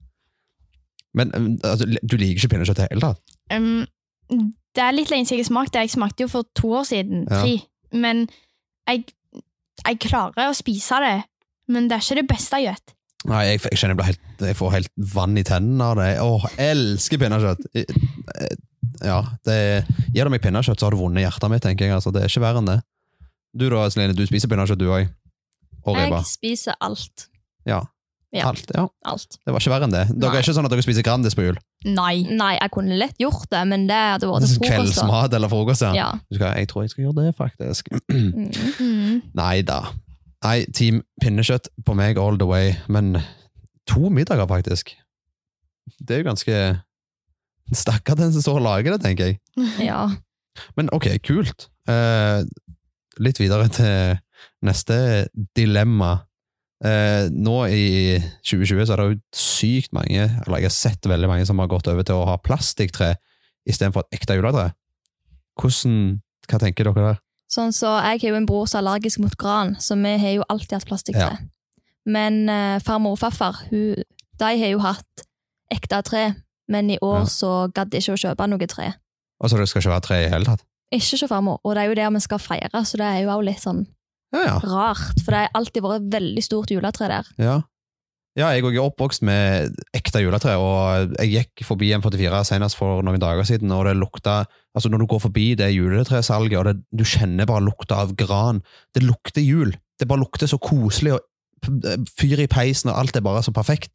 Men 1.16 1.32
um, 1.34 1.48
altså, 1.66 1.88
du 1.88 2.14
liker 2.20 2.38
ikke 2.38 2.52
pinnekjøtt 2.54 2.78
i 2.78 2.82
det 2.84 2.90
hele 2.92 3.08
tatt? 3.08 3.34
Um, 3.50 4.52
det 4.76 4.84
er 4.84 4.94
litt 4.94 5.10
lenge 5.10 5.26
siden 5.26 5.42
jeg 5.42 5.50
smakte. 5.50 5.82
Jeg 5.82 5.90
smakte 5.96 6.24
jo 6.26 6.30
for 6.30 6.46
to 6.56 6.70
år 6.80 6.86
siden. 6.86 7.26
Ja. 7.26 7.42
Tre. 7.42 7.56
Men 7.98 8.24
jeg, 8.86 9.08
jeg 9.82 10.00
klarer 10.06 10.52
å 10.52 10.56
spise 10.56 11.00
det. 11.02 11.16
Men 11.70 11.88
det 11.90 11.98
er 11.98 12.04
ikke 12.06 12.20
det 12.20 12.28
beste 12.30 12.60
jeg 12.62 12.74
vet. 12.74 12.94
Nei, 13.30 13.42
jeg, 13.50 13.60
jeg 13.66 13.78
kjenner 13.82 13.98
jeg, 14.00 14.14
helt, 14.14 14.44
jeg 14.48 14.56
får 14.56 14.70
helt 14.78 14.92
vann 15.12 15.36
i 15.36 15.44
tennene 15.44 15.90
av 15.90 15.98
det. 15.98 16.10
Åh, 16.24 16.46
elsker 16.70 17.20
pinnekjøtt! 17.20 17.70
Eh, 17.76 18.56
Ja, 19.00 19.22
det 19.48 19.56
Gir 20.12 20.26
du 20.28 20.32
meg 20.32 20.42
pinnekjøtt, 20.44 20.80
så 20.80 20.88
har 20.88 20.92
du 20.94 21.00
vunnet 21.00 21.24
hjertet 21.24 21.52
mitt, 21.52 21.62
tenker 21.64 21.86
jeg. 21.86 21.94
Altså, 21.96 22.12
det 22.12 22.22
er 22.24 22.32
ikke 22.32 22.42
verre 22.44 22.60
enn 22.60 22.68
det. 22.68 22.78
Du 23.56 23.66
da, 23.72 23.86
Celine, 23.90 24.14
du 24.14 24.22
spiser 24.28 24.50
pinnekjøtt, 24.50 24.78
du 24.80 24.90
òg? 24.92 25.08
Og 25.86 25.96
ribba? 25.96 26.20
Jeg 26.20 26.28
spiser 26.34 26.76
alt. 26.84 27.26
Ja. 27.66 27.80
Ja. 28.30 28.44
Alt, 28.46 28.68
ja. 28.76 28.84
Alt. 29.10 29.40
Det 29.42 29.50
var 29.50 29.58
ikke 29.58 29.72
verre 29.72 29.86
enn 29.88 29.94
det. 29.94 30.04
Dere 30.12 30.30
Nei. 30.30 30.36
er 30.38 30.44
ikke 30.44 30.54
sånn 30.54 30.68
at 30.68 30.70
dere 30.70 30.84
spiser 30.84 31.02
Grandis 31.06 31.34
på 31.34 31.48
jul? 31.48 31.56
Nei. 31.88 32.20
Nei, 32.30 32.52
jeg 32.60 32.70
kunne 32.76 32.98
lett 33.00 33.18
gjort 33.18 33.48
det, 33.50 33.62
men 33.66 33.88
det 33.88 33.96
hadde 33.98 34.28
vært 34.30 34.46
til 34.46 34.60
frokost. 34.60 34.70
Kveldsmat 34.70 35.34
eller 35.34 35.50
frokost, 35.50 35.82
ja. 35.88 35.90
Ja. 35.98 36.10
Du 36.30 36.38
skal, 36.38 36.54
jeg 36.60 36.70
tror 36.70 36.84
jeg 36.86 36.92
skal 36.94 37.04
gjøre 37.08 37.24
det, 37.24 37.32
faktisk. 37.40 37.90
Mm. 38.14 39.18
Nei 39.40 39.56
da. 39.66 39.80
Nei, 40.46 40.56
Team 40.76 41.02
pinnekjøtt 41.20 41.72
på 41.84 41.96
meg 41.98 42.20
all 42.22 42.38
the 42.38 42.46
way, 42.48 42.76
men 42.88 43.18
to 43.90 44.12
middager, 44.14 44.46
faktisk. 44.48 44.94
Det 45.98 46.14
er 46.16 46.22
jo 46.22 46.30
ganske 46.30 46.60
Stakkar 47.70 48.16
den 48.18 48.32
som 48.34 48.42
står 48.42 48.56
og 48.58 48.64
lager 48.64 48.96
det, 48.96 49.02
tenker 49.04 49.28
jeg. 49.28 49.40
ja. 49.90 50.08
Men 50.78 50.88
ok, 50.94 51.06
kult. 51.22 51.68
Eh, 51.90 52.42
litt 53.20 53.40
videre 53.40 53.68
til 53.72 54.18
neste 54.64 54.96
dilemma. 55.56 56.12
Eh, 56.84 57.26
nå 57.28 57.56
i 57.68 58.16
2020 58.40 58.86
så 58.88 58.94
er 58.94 59.00
det 59.02 59.08
jo 59.10 59.18
sykt 59.36 59.92
mange, 59.96 60.22
eller 60.46 60.62
jeg 60.62 60.70
har 60.70 60.76
sett 60.76 61.08
veldig 61.10 61.28
mange 61.28 61.44
som 61.48 61.60
har 61.60 61.68
gått 61.68 61.90
over 61.92 62.06
til 62.08 62.16
å 62.16 62.28
ha 62.30 62.38
plastikktre 62.40 63.14
istedenfor 63.68 64.06
et 64.06 64.20
ekte 64.20 64.38
juletre. 64.38 64.70
Hvordan, 65.60 66.20
hva 66.48 66.60
tenker 66.62 66.88
dere 66.88 67.10
der? 67.10 67.18
Sånn 67.50 67.72
så 67.74 67.96
Jeg 67.98 68.20
har 68.22 68.28
jo 68.30 68.38
en 68.38 68.46
bror 68.46 68.68
som 68.70 68.78
er 68.78 68.84
allergisk 68.86 69.20
mot 69.20 69.34
gran, 69.36 69.74
så 69.82 69.96
vi 69.98 70.12
har 70.22 70.36
jo 70.38 70.46
alltid 70.48 70.78
hatt 70.78 70.88
plastikktre. 70.88 71.34
Men 72.06 72.48
eh, 72.48 72.78
farmor 72.80 73.18
og 73.18 73.20
farfar 73.20 73.58
hun, 73.68 74.00
de 74.40 74.50
har 74.62 74.70
jo 74.72 74.80
hatt 74.80 75.26
ekte 75.70 76.00
tre, 76.06 76.24
men 76.70 76.90
i 76.94 76.98
år 77.02 77.24
Ja. 77.24 77.28
så 77.28 77.50
gadd 77.74 77.90
de 77.90 77.98
ikke 78.00 78.14
å 78.16 78.22
kjøpe 78.24 78.46
noe 78.48 78.66
tre. 78.70 78.92
Altså, 79.42 79.58
det 79.58 79.68
skal 79.68 79.82
ikke 79.82 79.92
være 79.92 80.06
tre 80.06 80.18
i 80.24 80.30
hele 80.30 80.46
tatt? 80.48 80.64
Ikke 80.90 81.18
så 81.20 81.28
farmor, 81.30 81.60
og 81.62 81.74
det 81.76 81.82
er 81.82 81.90
jo 81.90 81.98
det 81.98 82.06
vi 82.16 82.22
skal 82.24 82.42
feire, 82.42 82.84
så 82.84 82.98
det 82.98 83.06
er 83.06 83.18
jo 83.22 83.32
også 83.32 83.46
litt 83.46 83.62
sånn 83.62 83.82
Ja, 84.34 84.40
ja. 84.46 84.54
rart. 84.62 85.20
For 85.22 85.34
det 85.34 85.42
har 85.44 85.58
alltid 85.58 85.84
vært 85.84 86.00
et 86.00 86.14
veldig 86.16 86.42
stort 86.42 86.72
juletre 86.74 87.10
der. 87.10 87.28
Ja, 87.38 87.56
ja 88.38 88.50
jeg 88.54 88.64
er 88.66 88.80
oppvokst 88.82 89.22
med 89.26 89.76
ekte 89.96 90.22
juletre, 90.24 90.56
og 90.58 91.14
jeg 91.20 91.30
gikk 91.34 91.64
forbi 91.66 91.92
M44 91.98 92.42
senest 92.48 92.78
for 92.78 93.04
noen 93.06 93.22
dager 93.22 93.46
siden, 93.46 93.72
og 93.74 93.86
det 93.88 93.98
lukta 93.98 94.44
Altså, 94.70 94.86
når 94.86 95.00
du 95.02 95.06
går 95.10 95.18
forbi 95.18 95.46
det 95.58 95.72
juletresalget, 95.74 96.58
og 96.60 96.68
det, 96.68 96.76
du 96.94 97.02
kjenner 97.02 97.48
bare 97.50 97.64
lukta 97.66 97.96
av 98.04 98.12
gran 98.14 98.60
Det 98.94 99.02
lukter 99.02 99.42
jul. 99.42 99.74
Det 99.98 100.06
bare 100.06 100.22
lukter 100.22 100.46
så 100.46 100.60
koselig, 100.62 101.16
og 101.16 102.06
fyr 102.18 102.38
i 102.38 102.46
peisen, 102.46 102.92
og 102.92 103.00
alt 103.00 103.18
er 103.18 103.24
bare 103.26 103.42
så 103.42 103.50
perfekt. 103.52 103.90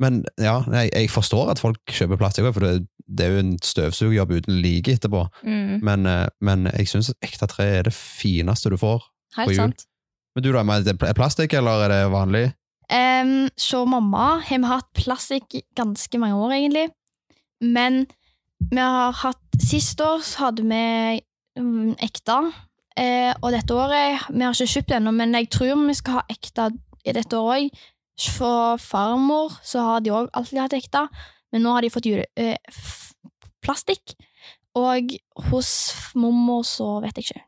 Men 0.00 0.24
ja, 0.40 0.60
jeg, 0.72 0.90
jeg 0.92 1.10
forstår 1.12 1.52
at 1.52 1.60
folk 1.60 1.80
kjøper 1.92 2.18
plastikk, 2.20 2.48
for 2.52 2.64
det, 2.64 2.86
det 3.06 3.26
er 3.26 3.34
jo 3.34 3.42
en 3.44 3.56
støvsugerjobb 3.62 4.32
uten 4.40 4.60
like 4.62 4.92
etterpå. 4.92 5.26
Mm, 5.46 5.78
Men, 5.82 6.06
eh, 6.06 6.26
men 6.40 6.66
jeg 6.72 6.88
syns 6.90 7.12
ekte 7.22 7.46
tre 7.46 7.64
er 7.78 7.82
det 7.82 7.94
fineste 7.94 8.70
du 8.70 8.76
får. 8.76 9.04
på 9.34 9.40
helt 9.40 9.50
jul. 9.50 9.56
sant. 9.56 9.86
Men 10.34 10.44
du 10.44 10.52
da, 10.52 10.60
er 10.60 10.82
det 10.84 11.16
plastikk, 11.16 11.54
eller 11.54 11.86
er 11.86 11.88
det 11.88 12.12
vanlig? 12.12 12.52
Um, 12.92 13.48
så 13.58 13.84
mamma 13.84 14.38
har 14.46 14.58
vi 14.58 14.68
hatt 14.70 14.90
plastikk 14.94 15.54
i 15.54 15.62
ganske 15.74 16.18
mange 16.18 16.36
år, 16.36 16.52
egentlig. 16.52 16.90
Men 17.60 18.06
vi 18.70 18.78
har 18.80 19.12
hatt 19.12 19.42
Sist 19.56 20.00
år 20.04 20.20
hadde 20.36 20.62
vi 20.68 21.20
mm, 21.58 21.94
ekte. 22.04 22.36
uh, 23.00 23.32
og 23.40 23.52
dette 23.52 23.72
året 23.72 24.26
Vi 24.28 24.44
har 24.44 24.52
ikke 24.52 24.66
kjøpt 24.74 24.88
det 24.88 24.96
ennå, 24.98 25.10
men 25.16 25.32
jeg 25.34 25.48
tror 25.50 25.86
vi 25.86 25.94
skal 25.94 26.18
ha 26.18 26.22
ekte 26.28 26.70
i 27.04 27.12
dette 27.12 27.36
året 27.36 27.72
òg. 27.72 27.80
For 28.36 28.76
farmor 28.76 29.56
så 29.64 29.80
har 29.80 30.00
de 30.00 30.10
òg 30.10 30.28
alltid 30.32 30.60
hatt 30.60 30.76
ekte, 30.76 31.08
men 31.52 31.62
nå 31.62 31.72
har 31.76 31.82
de 31.86 31.90
fått 31.94 32.06
jule, 32.08 32.24
eh, 32.36 32.56
f- 32.70 33.12
plastikk. 33.64 34.14
Og 34.76 35.14
hos 35.50 35.70
mormor 36.14 36.64
så 36.68 36.98
vet 37.04 37.16
jeg 37.16 37.30
ikke. 37.30 37.42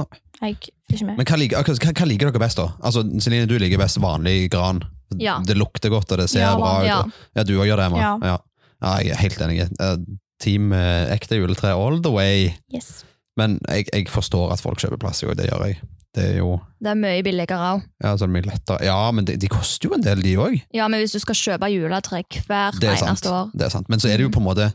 Nei. 0.00 0.06
Jeg 0.40 0.56
er 0.56 0.96
ikke 0.96 1.06
med. 1.06 1.16
Men 1.20 1.26
hva 1.28 1.36
liker, 1.38 1.62
hva, 1.68 1.92
hva 1.92 2.06
liker 2.08 2.30
dere 2.32 2.40
best, 2.42 2.58
da? 2.58 2.64
Altså, 2.82 3.04
Celine, 3.22 3.46
du 3.46 3.54
liker 3.60 3.78
best 3.78 4.00
vanlig 4.02 4.48
gran. 4.50 4.80
Ja. 5.20 5.36
Det 5.46 5.54
lukter 5.60 5.92
godt, 5.92 6.10
og 6.14 6.18
det 6.22 6.30
ser 6.32 6.40
Ja, 6.46 6.56
bra 6.56 6.72
ut. 6.80 6.86
Ja. 6.88 6.98
Ja, 7.36 7.44
du 7.44 7.52
òg 7.60 7.68
gjør 7.68 7.76
det, 7.82 7.86
Emma? 7.90 8.00
Ja. 8.00 8.12
Ja. 8.24 8.36
ja, 8.82 8.92
jeg 9.04 9.12
er 9.14 9.20
helt 9.22 9.40
enig. 9.46 9.60
Eh, 9.78 9.96
Team 10.42 10.72
eh, 10.74 11.12
ekte 11.14 11.36
juletre 11.38 11.70
all 11.76 12.00
the 12.02 12.10
way. 12.10 12.48
Yes. 12.74 13.04
Men 13.38 13.60
jeg, 13.68 13.86
jeg 13.92 14.08
forstår 14.10 14.50
at 14.56 14.60
folk 14.64 14.80
kjøper 14.82 14.98
plastikk, 15.04 15.30
og 15.34 15.38
det 15.38 15.50
gjør 15.52 15.66
jeg. 15.68 15.78
Det 16.14 16.24
er 16.28 16.38
jo 16.42 16.58
Det 16.82 16.90
er 16.92 16.98
mye 17.00 17.22
billigere 17.24 17.68
òg. 17.74 17.82
ja, 18.04 18.10
så 18.16 18.24
er 18.24 18.28
det 18.28 18.34
mye 18.36 18.48
lettere. 18.50 18.78
Ja, 18.84 19.10
men 19.16 19.24
de, 19.24 19.36
de 19.40 19.48
koster 19.48 19.88
jo 19.88 19.94
en 19.96 20.02
del, 20.04 20.20
de 20.22 20.34
òg. 20.36 20.58
Ja, 20.76 20.88
men 20.92 21.00
hvis 21.00 21.12
du 21.16 21.18
skal 21.22 21.34
kjøpe 21.38 21.70
juletre 21.72 22.22
hvert 22.46 22.80
Det 22.80 22.90
er 22.90 22.96
sant. 23.00 23.10
eneste 23.14 23.30
år 23.32 23.50
Det 23.54 23.64
er 23.66 23.72
sant. 23.72 23.88
Men 23.88 23.98
så 24.02 24.08
er 24.12 24.16
det 24.20 24.26
jo 24.28 24.32
på 24.34 24.42
en 24.42 24.48
måte 24.50 24.72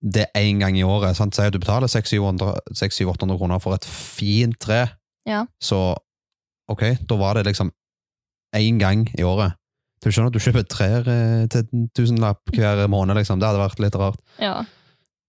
det 0.00 0.26
én 0.38 0.60
gang 0.62 0.76
i 0.78 0.84
året. 0.86 1.16
sant? 1.18 1.34
Si 1.34 1.42
at 1.42 1.52
du 1.52 1.58
betaler 1.58 1.88
600-800 1.90 3.36
kroner 3.38 3.58
for 3.60 3.74
et 3.74 3.84
fint 3.84 4.54
tre. 4.62 4.86
Ja. 5.26 5.44
Så 5.60 5.94
ok, 6.70 6.82
da 7.08 7.16
var 7.18 7.34
det 7.34 7.46
liksom 7.48 7.72
én 8.56 8.78
gang 8.78 9.08
i 9.18 9.22
året. 9.26 9.52
Du 10.04 10.10
skjønner 10.12 10.30
at 10.30 10.36
du 10.36 10.38
kjøper 10.38 10.62
trær 10.70 11.08
eh, 11.10 11.46
til 11.50 11.64
en 11.74 11.88
tusenlapp 11.96 12.52
hver 12.54 12.84
måned, 12.88 13.16
liksom. 13.18 13.40
Det 13.40 13.48
hadde 13.48 13.58
vært 13.64 13.80
litt 13.82 13.96
rart. 13.98 14.20
Ja. 14.38 14.60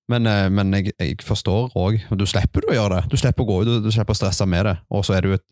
Men, 0.10 0.26
eh, 0.26 0.50
men 0.50 0.74
jeg, 0.74 0.94
jeg 0.98 1.22
forstår 1.22 1.72
òg. 1.78 2.00
Du 2.18 2.26
slipper 2.30 2.66
å 2.70 2.74
gjøre 2.74 2.98
det. 3.00 3.12
Du 3.12 3.18
slipper 3.22 3.46
å 3.46 3.50
gå 3.52 3.62
ut, 3.64 3.72
du, 3.86 3.92
slipper 3.94 4.16
å 4.16 4.20
stresse 4.20 4.48
med 4.50 4.66
det. 4.66 4.76
Og 4.90 5.06
så 5.06 5.14
er 5.16 5.22
det 5.26 5.30
jo 5.32 5.38
et 5.38 5.48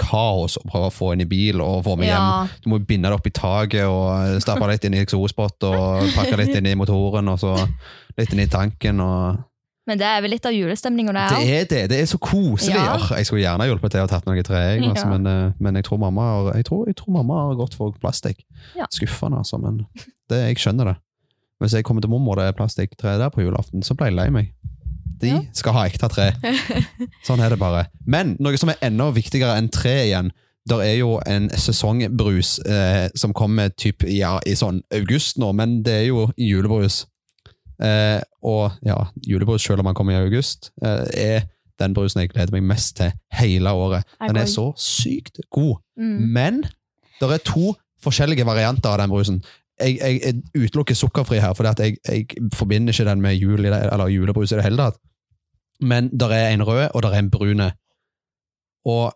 kaos 0.00 0.56
å 0.56 0.62
prøve 0.64 0.88
å 0.88 0.92
få 0.94 1.10
inn 1.12 1.20
i 1.20 1.28
bil 1.28 1.60
og 1.60 1.82
få 1.84 1.98
med 2.00 2.08
hjem. 2.08 2.52
Du 2.64 2.70
må 2.72 2.78
binde 2.80 3.10
det 3.10 3.18
opp 3.18 3.28
i 3.28 3.34
taket 3.36 3.84
og 3.84 4.40
stappe 4.40 4.68
litt 4.70 4.86
inn 4.88 4.96
i 4.96 5.02
eksosspott 5.04 5.66
og 5.68 6.06
pakke 6.16 6.38
litt 6.40 6.54
inn 6.56 6.70
i 6.70 6.76
motoren 6.80 7.28
og 7.28 7.40
så 7.42 7.52
litt 8.16 8.32
inn 8.32 8.40
i 8.40 8.48
tanken. 8.48 9.02
og 9.04 9.42
Men 9.90 10.00
det 10.00 10.08
er 10.08 10.24
vel 10.24 10.32
litt 10.32 10.48
av 10.48 10.56
julestemninga, 10.56 11.12
det 11.12 11.26
Det 11.36 11.52
er 11.58 11.68
det. 11.74 11.82
Det 11.92 12.00
er 12.00 12.08
så 12.08 12.16
koselig. 12.22 12.78
Ja. 12.78 12.96
Jeg 13.18 13.28
skulle 13.28 13.44
gjerne 13.44 13.68
hjulpet 13.68 13.92
til 13.92 14.06
å 14.06 14.08
tatt 14.08 14.24
noe 14.30 14.42
tre, 14.46 14.64
jeg, 14.72 14.88
altså, 14.88 15.04
Ja. 15.10 15.18
men, 15.18 15.26
eh, 15.26 15.52
men 15.60 15.76
jeg 15.76 15.84
tror 15.90 16.00
mamma 16.00 16.22
har, 16.22 16.52
jeg 16.56 16.70
tror, 16.70 16.86
jeg 16.88 16.96
tror 16.96 17.12
mamma 17.20 17.48
har 17.48 17.60
gått 17.60 17.74
for 17.74 17.92
plastikk. 18.00 18.46
Ja. 18.78 18.88
Skuffende, 18.88 19.44
altså, 19.44 19.60
men 19.60 19.84
det, 20.30 20.40
jeg 20.48 20.56
skjønner 20.56 20.94
det. 20.94 20.96
Hvis 21.62 21.76
jeg 21.78 21.84
kommer 21.86 22.02
til 22.04 22.10
mormor 22.12 22.38
det 22.40 22.48
er 22.50 22.56
plastikktre 22.58 23.16
der 23.20 23.30
på 23.32 23.44
julaften, 23.44 23.82
så 23.86 23.94
blir 23.94 24.10
jeg 24.10 24.18
lei 24.18 24.28
meg. 24.34 24.52
De 25.22 25.28
Ja. 25.30 25.40
skal 25.54 25.72
ha 25.76 25.84
ekte 25.86 26.08
tre. 26.10 26.32
Sånn 27.26 27.40
er 27.40 27.54
det 27.54 27.58
bare. 27.60 27.84
Men 28.06 28.34
noe 28.42 28.58
som 28.58 28.72
er 28.72 28.80
enda 28.82 29.06
viktigere 29.14 29.54
enn 29.60 29.68
tre 29.70 29.94
igjen, 30.08 30.32
der 30.68 30.82
er 30.82 30.96
jo 30.98 31.16
en 31.26 31.48
sesongbrus 31.58 32.56
eh, 32.66 33.08
som 33.18 33.32
kommer 33.34 33.70
typ, 33.74 34.04
ja, 34.06 34.36
i 34.46 34.54
sånn 34.58 34.80
august 34.94 35.38
nå, 35.42 35.48
men 35.58 35.80
det 35.86 35.92
er 36.00 36.04
jo 36.10 36.28
julebrus. 36.38 37.00
Eh, 37.82 38.20
og 38.46 38.76
ja, 38.86 38.98
julebrus, 39.26 39.64
selv 39.66 39.82
om 39.82 39.88
man 39.90 39.94
kommer 39.98 40.14
i 40.14 40.22
august, 40.22 40.70
eh, 40.84 41.06
er 41.18 41.48
den 41.82 41.94
brusen 41.96 42.20
jeg 42.22 42.30
gleder 42.30 42.54
meg 42.54 42.62
mest 42.68 42.96
til 43.00 43.10
hele 43.34 43.70
året. 43.74 44.06
Den 44.22 44.38
er 44.38 44.46
så 44.50 44.68
sykt 44.78 45.40
god. 45.50 45.80
Mm. 45.98 46.18
Men 46.36 46.60
det 47.18 47.30
er 47.30 47.42
to 47.46 47.72
forskjellige 48.02 48.46
varianter 48.46 48.90
av 48.94 48.98
den 49.02 49.10
brusen. 49.10 49.42
Jeg, 49.80 49.98
jeg, 49.98 50.20
jeg 50.24 50.64
utelukker 50.66 50.94
sukkerfri 50.94 51.40
her, 51.40 51.54
for 51.56 51.66
jeg, 51.66 51.96
jeg 52.08 52.50
forbinder 52.54 52.92
ikke 52.92 53.08
den 53.08 53.22
med 53.24 53.34
jul 53.40 53.64
i 53.64 53.70
det, 53.72 53.80
eller 53.92 54.12
julebrus 54.12 54.52
i 54.52 54.58
det 54.58 54.66
hele 54.66 54.78
tatt. 54.78 55.00
Men 55.82 56.10
der 56.20 56.34
er 56.36 56.52
en 56.52 56.62
rød, 56.66 56.88
og 56.94 57.02
der 57.02 57.16
er 57.16 57.24
en 57.24 57.30
brune. 57.30 57.72
Og 58.86 59.12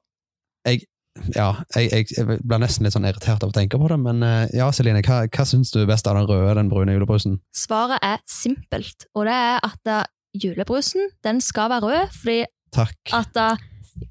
jeg 0.66 0.86
ja, 1.32 1.54
jeg, 1.72 2.06
blir 2.44 2.60
nesten 2.60 2.84
litt 2.84 2.92
sånn 2.92 3.06
irritert 3.08 3.44
av 3.44 3.52
å 3.52 3.54
tenke 3.56 3.78
på 3.80 3.88
det, 3.88 3.96
men 4.02 4.20
eh, 4.26 4.50
ja, 4.58 4.66
Celine, 4.75 5.00
hva, 5.06 5.22
hva 5.32 5.46
syns 5.48 5.70
du 5.72 5.78
best 5.88 6.08
av 6.10 6.18
den 6.18 6.26
røde 6.28 6.50
og 6.50 6.58
den 6.58 6.68
brune 6.68 6.92
julebrusen? 6.92 7.38
Svaret 7.56 8.04
er 8.04 8.20
simpelt, 8.28 9.08
og 9.16 9.25
det 9.28 9.36
er 9.36 9.64
at 9.64 10.10
julebrusen 10.36 11.08
den 11.25 11.40
skal 11.40 11.70
være 11.72 11.88
rød, 11.88 12.12
fordi 12.20 12.42
Takk. 12.76 12.98
at 13.16 13.40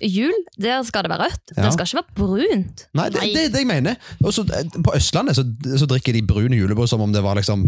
jul, 0.01 0.33
der 0.61 0.83
skal 0.87 1.05
det 1.05 1.11
være 1.13 1.25
rødt. 1.27 1.53
Ja. 1.57 1.63
Det 1.65 1.73
skal 1.73 1.87
ikke 1.89 1.99
være 2.01 2.15
brunt. 2.19 2.85
Nei, 2.97 3.09
det, 3.13 3.23
er 3.23 3.49
det 3.53 3.61
jeg 3.63 3.67
mener. 3.69 3.95
Også, 4.23 4.45
eh, 4.49 4.69
på 4.83 4.93
Østlandet 4.97 5.35
så, 5.37 5.45
så 5.77 5.87
drikker 5.89 6.13
de 6.15 6.23
brun 6.27 6.53
julebrus 6.53 6.89
som 6.93 7.01
om 7.05 7.13
det 7.13 7.23
var 7.23 7.37
liksom 7.39 7.67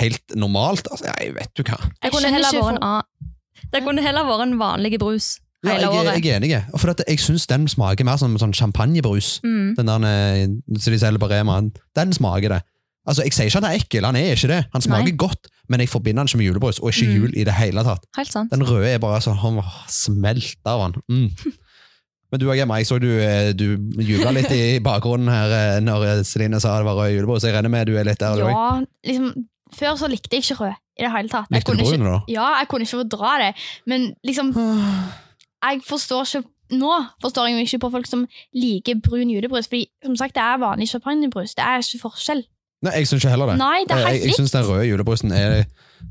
helt 0.00 0.36
normalt. 0.36 0.88
Altså, 0.90 1.08
jeg 1.20 1.34
vet 1.36 1.52
du 1.56 1.62
hva. 1.66 1.78
Det 1.80 2.08
Jeg 2.08 2.12
kunne 2.16 2.30
heller 2.34 2.54
vært 2.54 2.76
en, 2.76 2.82
annen- 2.82 3.70
det 3.72 3.82
kunne 3.86 4.02
heller 4.04 4.26
vært 4.28 4.46
en 4.46 4.56
vanlig 4.60 4.98
brus 5.00 5.36
Ja, 5.64 5.72
jeg, 5.80 5.88
jeg, 5.88 6.22
jeg 6.24 6.32
er 6.32 6.36
enig. 6.38 6.50
Og 6.74 6.78
For 6.80 6.92
at 6.92 7.00
jeg 7.08 7.18
syns 7.18 7.46
den 7.50 7.64
smaker 7.68 8.04
mer 8.06 8.18
som 8.20 8.36
sånn 8.38 8.52
champagnebrus. 8.54 9.40
Mm. 9.42 9.74
Den 9.78 9.88
der 9.90 10.04
eh, 10.06 10.46
som 10.78 10.92
de 10.94 10.98
selger 11.00 11.18
på 11.22 11.30
Rema. 11.32 11.56
Den 11.96 12.12
smaker 12.14 12.54
det. 12.54 12.60
Altså, 13.06 13.24
Jeg 13.26 13.34
sier 13.34 13.48
ikke 13.50 13.60
han 13.62 13.68
er 13.70 13.78
ekkel, 13.80 14.04
han 14.06 14.18
er 14.18 14.32
ikke 14.36 14.50
det. 14.52 14.60
Han 14.74 14.84
smaker 14.84 15.08
Nei. 15.10 15.16
godt, 15.18 15.48
men 15.68 15.80
jeg 15.80 15.88
forbinder 15.88 16.22
den 16.22 16.28
ikke 16.30 16.38
med 16.42 16.46
julebrus, 16.46 16.78
og 16.78 16.92
ikke 16.92 17.06
Mm. 17.08 17.16
jul 17.16 17.32
i 17.36 17.44
det 17.44 17.54
hele 17.54 17.82
tatt. 17.84 18.04
Helt 18.16 18.32
sant. 18.32 18.50
Den 18.52 18.62
røde 18.66 18.88
er 18.94 18.98
bare 18.98 19.20
sånn 19.20 19.36
Han 19.42 19.60
smelter 19.88 20.70
av 20.70 20.80
han. 20.86 20.94
Mm. 21.10 21.30
Men 22.32 22.40
du 22.42 22.48
og 22.50 22.56
Gemma, 22.58 22.74
jeg 22.80 22.86
så 22.88 22.96
du, 22.98 23.06
eh, 23.22 23.52
du 23.54 23.76
jubla 24.02 24.32
litt 24.34 24.50
i 24.50 24.78
bakgrunnen 24.88 25.28
her 25.30 25.52
eh, 25.76 25.80
når 25.80 26.24
Celine 26.26 26.58
sa 26.60 26.72
det 26.80 26.86
var 26.88 26.96
rød 26.98 27.12
julebrus. 27.14 27.44
Jeg 27.46 27.54
regner 27.54 27.70
med 27.70 27.86
du 27.86 27.94
er 27.96 28.04
litt 28.08 28.18
der. 28.18 28.40
Ja, 28.42 28.80
liksom, 29.06 29.28
før 29.72 29.94
så 30.00 30.08
likte 30.10 30.34
jeg 30.34 30.42
ikke 30.42 30.58
rød 30.64 30.74
i 30.98 31.02
det 31.04 31.12
hele 31.14 31.28
tatt. 31.30 31.46
Likte 31.54 31.76
du 31.76 31.84
brun, 31.84 32.02
da? 32.08 32.16
ja, 32.28 32.48
jeg 32.58 32.68
kunne 32.68 32.82
ikke 32.88 32.98
fordra 32.98 33.36
det, 33.44 33.52
men 33.86 34.12
liksom 34.26 34.50
Jeg 35.66 35.80
forstår 35.88 36.26
ikke 36.26 36.48
Nå 36.76 36.90
forstår 37.22 37.46
jeg 37.46 37.62
ikke 37.62 37.78
på 37.84 37.88
folk 37.94 38.06
som 38.10 38.24
liker 38.54 38.98
brun 38.98 39.30
julebrus, 39.30 39.68
fordi 39.70 39.84
som 40.02 40.16
sagt, 40.18 40.34
det 40.34 40.42
er 40.42 40.58
vanlig 40.58 40.88
champagnebrus. 40.90 41.54
Det 41.54 41.62
er 41.62 41.78
ikke 41.78 42.00
forskjell. 42.08 42.40
Nei, 42.84 42.92
jeg 43.00 43.06
syns 43.08 43.22
ikke 43.24 43.30
heller 43.32 43.46
det. 43.52 43.56
Nei, 43.58 43.84
det 43.88 43.94
er 43.96 44.02
jeg 44.04 44.08
helt 44.18 44.24
jeg 44.28 44.34
syns 44.36 44.52
den 44.52 44.66
røde 44.68 44.84
julebrusen 44.88 45.32
er 45.32 45.54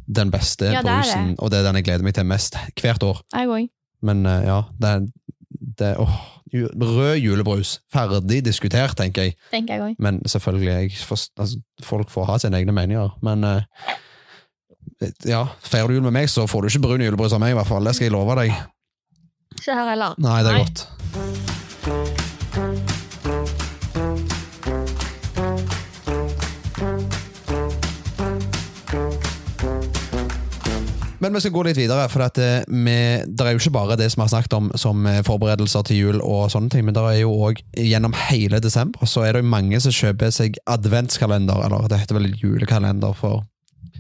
den 0.10 0.32
beste 0.34 0.66
Ja, 0.74 0.82
det 0.82 0.90
er 0.92 1.04
brusen, 1.04 1.36
og 1.40 1.52
det 1.54 1.60
er 1.60 1.68
den 1.68 1.76
jeg 1.80 1.86
gleder 1.86 2.04
meg 2.08 2.16
til 2.18 2.26
mest 2.26 2.58
hvert 2.82 3.04
år. 3.06 3.22
Jeg 3.36 3.48
òg. 3.54 3.68
Men 4.06 4.26
eh, 4.26 4.42
ja, 4.48 4.58
det, 4.82 4.94
det 5.80 5.92
åh, 6.02 6.16
ju- 6.54 6.72
Rød 6.82 7.16
julebrus. 7.22 7.76
Ferdig 7.94 8.42
diskutert, 8.46 8.96
tenker 8.98 9.30
jeg. 9.30 9.36
Tenker 9.54 9.76
jeg 9.78 9.84
òg. 9.92 9.96
Men 10.02 10.20
selvfølgelig, 10.26 10.74
jeg 10.74 10.92
forst- 11.06 11.34
altså, 11.38 11.62
folk 11.86 12.10
får 12.10 12.26
ha 12.32 12.38
sine 12.42 12.58
egne 12.58 12.74
meninger. 12.76 13.14
Men 13.26 13.44
eh, 13.44 13.62
ja, 15.30 15.46
feirer 15.62 15.88
du 15.94 16.00
jul 16.00 16.08
med 16.10 16.18
meg, 16.18 16.30
så 16.34 16.48
får 16.50 16.62
du 16.66 16.74
ikke 16.74 16.86
brun 16.88 17.06
julebrus 17.06 17.34
av 17.38 17.42
meg, 17.46 17.54
i 17.54 17.60
hvert 17.62 17.70
fall. 17.70 17.86
Det 17.86 17.96
skal 17.98 18.10
jeg 18.10 18.18
love 18.18 18.36
deg. 18.42 18.54
Ikke 19.56 19.74
her 19.78 19.94
heller. 19.94 20.18
Nei, 20.18 20.40
det 20.44 20.52
er 20.52 20.58
Nei. 20.58 20.64
godt. 20.66 21.45
Men 31.26 31.40
vi 31.40 31.42
skal 31.42 31.54
gå 31.56 31.64
litt 31.66 31.78
videre, 31.80 32.06
for 32.14 32.22
at 32.22 32.38
eh, 32.38 32.68
vi, 32.70 32.96
det 33.26 33.42
er 33.42 33.56
jo 33.56 33.62
ikke 33.64 33.74
bare 33.74 33.96
det 33.98 34.12
som 34.14 34.22
vi 34.22 34.26
har 34.28 34.34
snakket 34.36 34.54
om 34.60 34.68
som 34.78 35.08
eh, 35.10 35.24
forberedelser 35.26 35.88
til 35.88 35.98
jul, 35.98 36.20
og 36.22 36.52
sånne 36.54 36.70
ting, 36.70 36.84
men 36.86 36.94
det 36.94 37.02
er 37.02 37.16
jo 37.24 37.32
òg 37.48 37.64
gjennom 37.82 38.14
hele 38.28 38.60
desember 38.62 39.10
så 39.10 39.24
er 39.26 39.34
det 39.34 39.42
jo 39.42 39.50
mange 39.50 39.80
som 39.82 39.96
kjøper 39.96 40.30
seg 40.36 40.60
adventskalender, 40.70 41.64
eller 41.66 41.90
det 41.90 41.98
heter 42.04 42.20
vel 42.20 42.30
julekalender, 42.38 43.18
for 43.18 43.42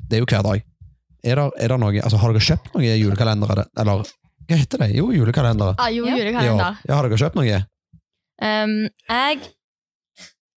det 0.05 0.19
er 0.19 0.21
jo 0.21 0.29
hver 0.29 0.45
dag. 0.45 0.61
Er 1.25 1.41
det, 1.41 1.47
er 1.65 1.73
det 1.73 1.79
noe, 1.81 2.03
altså 2.05 2.21
Har 2.21 2.35
dere 2.35 2.45
kjøpt 2.45 2.75
noen 2.75 2.99
julekalendere? 3.01 3.65
Eller 3.81 4.05
hva 4.45 4.59
heter 4.61 4.83
det? 4.83 4.91
Jo, 4.93 5.09
julekalendere. 5.15 5.73
Ah, 5.81 5.89
jo, 5.89 6.05
julekalender. 6.05 6.77
Ja, 6.85 6.99
har 6.99 7.09
dere 7.09 7.17
kjøpt 7.17 7.39
noe? 7.39 7.63
Um, 8.45 8.75
jeg, 9.09 9.49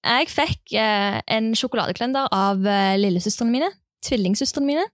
jeg 0.04 0.28
fikk 0.34 0.76
eh, 0.76 1.22
en 1.38 1.54
sjokoladekalender 1.56 2.28
av 2.36 2.60
uh, 2.60 2.92
lillesøstrene 3.00 3.54
mine. 3.54 3.72
Tvillingsøstrene 4.04 4.68
mine. 4.68 4.84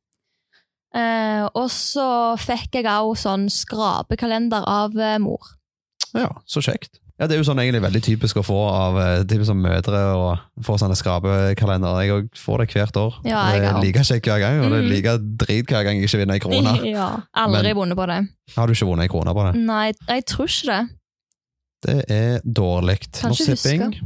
Eh, 0.95 1.45
og 1.59 1.71
så 1.75 2.37
fikk 2.39 2.77
jeg 2.79 2.87
også 2.87 3.25
sånn 3.29 3.49
skrapekalender 3.51 4.63
av 4.71 4.95
eh, 4.99 5.17
mor. 5.19 5.43
Ja, 6.15 6.29
så 6.47 6.63
kjekt. 6.63 7.01
Ja, 7.19 7.29
Det 7.31 7.37
er 7.37 7.41
jo 7.43 7.47
sånn 7.47 7.61
egentlig 7.63 7.83
veldig 7.85 8.01
typisk 8.03 8.39
å 8.41 8.43
få 8.47 8.57
av 8.71 8.97
eh, 8.99 9.21
typisk 9.23 9.47
som 9.47 9.61
mødre 9.63 10.01
og 10.19 10.63
få 10.67 10.75
sånne 10.83 10.97
skrapekalendere. 10.99 12.07
Jeg 12.09 12.25
får 12.39 12.63
det 12.65 12.69
hvert 12.75 12.97
år. 12.99 13.19
Ja, 13.27 13.43
det 13.55 13.69
er 13.69 13.79
like 13.83 14.03
kjekt 14.07 14.27
hver 14.27 14.41
gang, 14.43 14.59
og 14.65 14.71
det 14.73 14.79
er 14.81 14.83
Mhm. 14.83 14.91
like 14.95 15.15
drit 15.45 15.67
hver 15.71 15.85
gang 15.87 15.99
jeg 16.01 16.09
ikke 16.09 16.19
vinner 16.23 16.35
ei 16.35 16.43
krone. 16.43 16.75
ja, 16.97 17.09
Aldri 17.35 17.63
Men- 17.71 17.77
vunnet 17.77 17.97
på 17.99 18.07
det. 18.11 18.21
Har 18.57 18.67
du 18.67 18.73
ikke 18.75 18.87
vunnet 18.91 19.07
ei 19.07 19.09
krone 19.15 19.35
på 19.35 19.47
det? 19.47 19.55
Nei, 19.63 19.93
jeg 20.09 20.27
tror 20.27 20.47
ikke 20.51 20.67
det. 20.73 20.83
Det 21.85 22.05
er 22.11 22.41
dårlig. 22.47 22.99
kanskje 23.13 23.55
ikke 23.55 23.91
huske. 23.91 24.01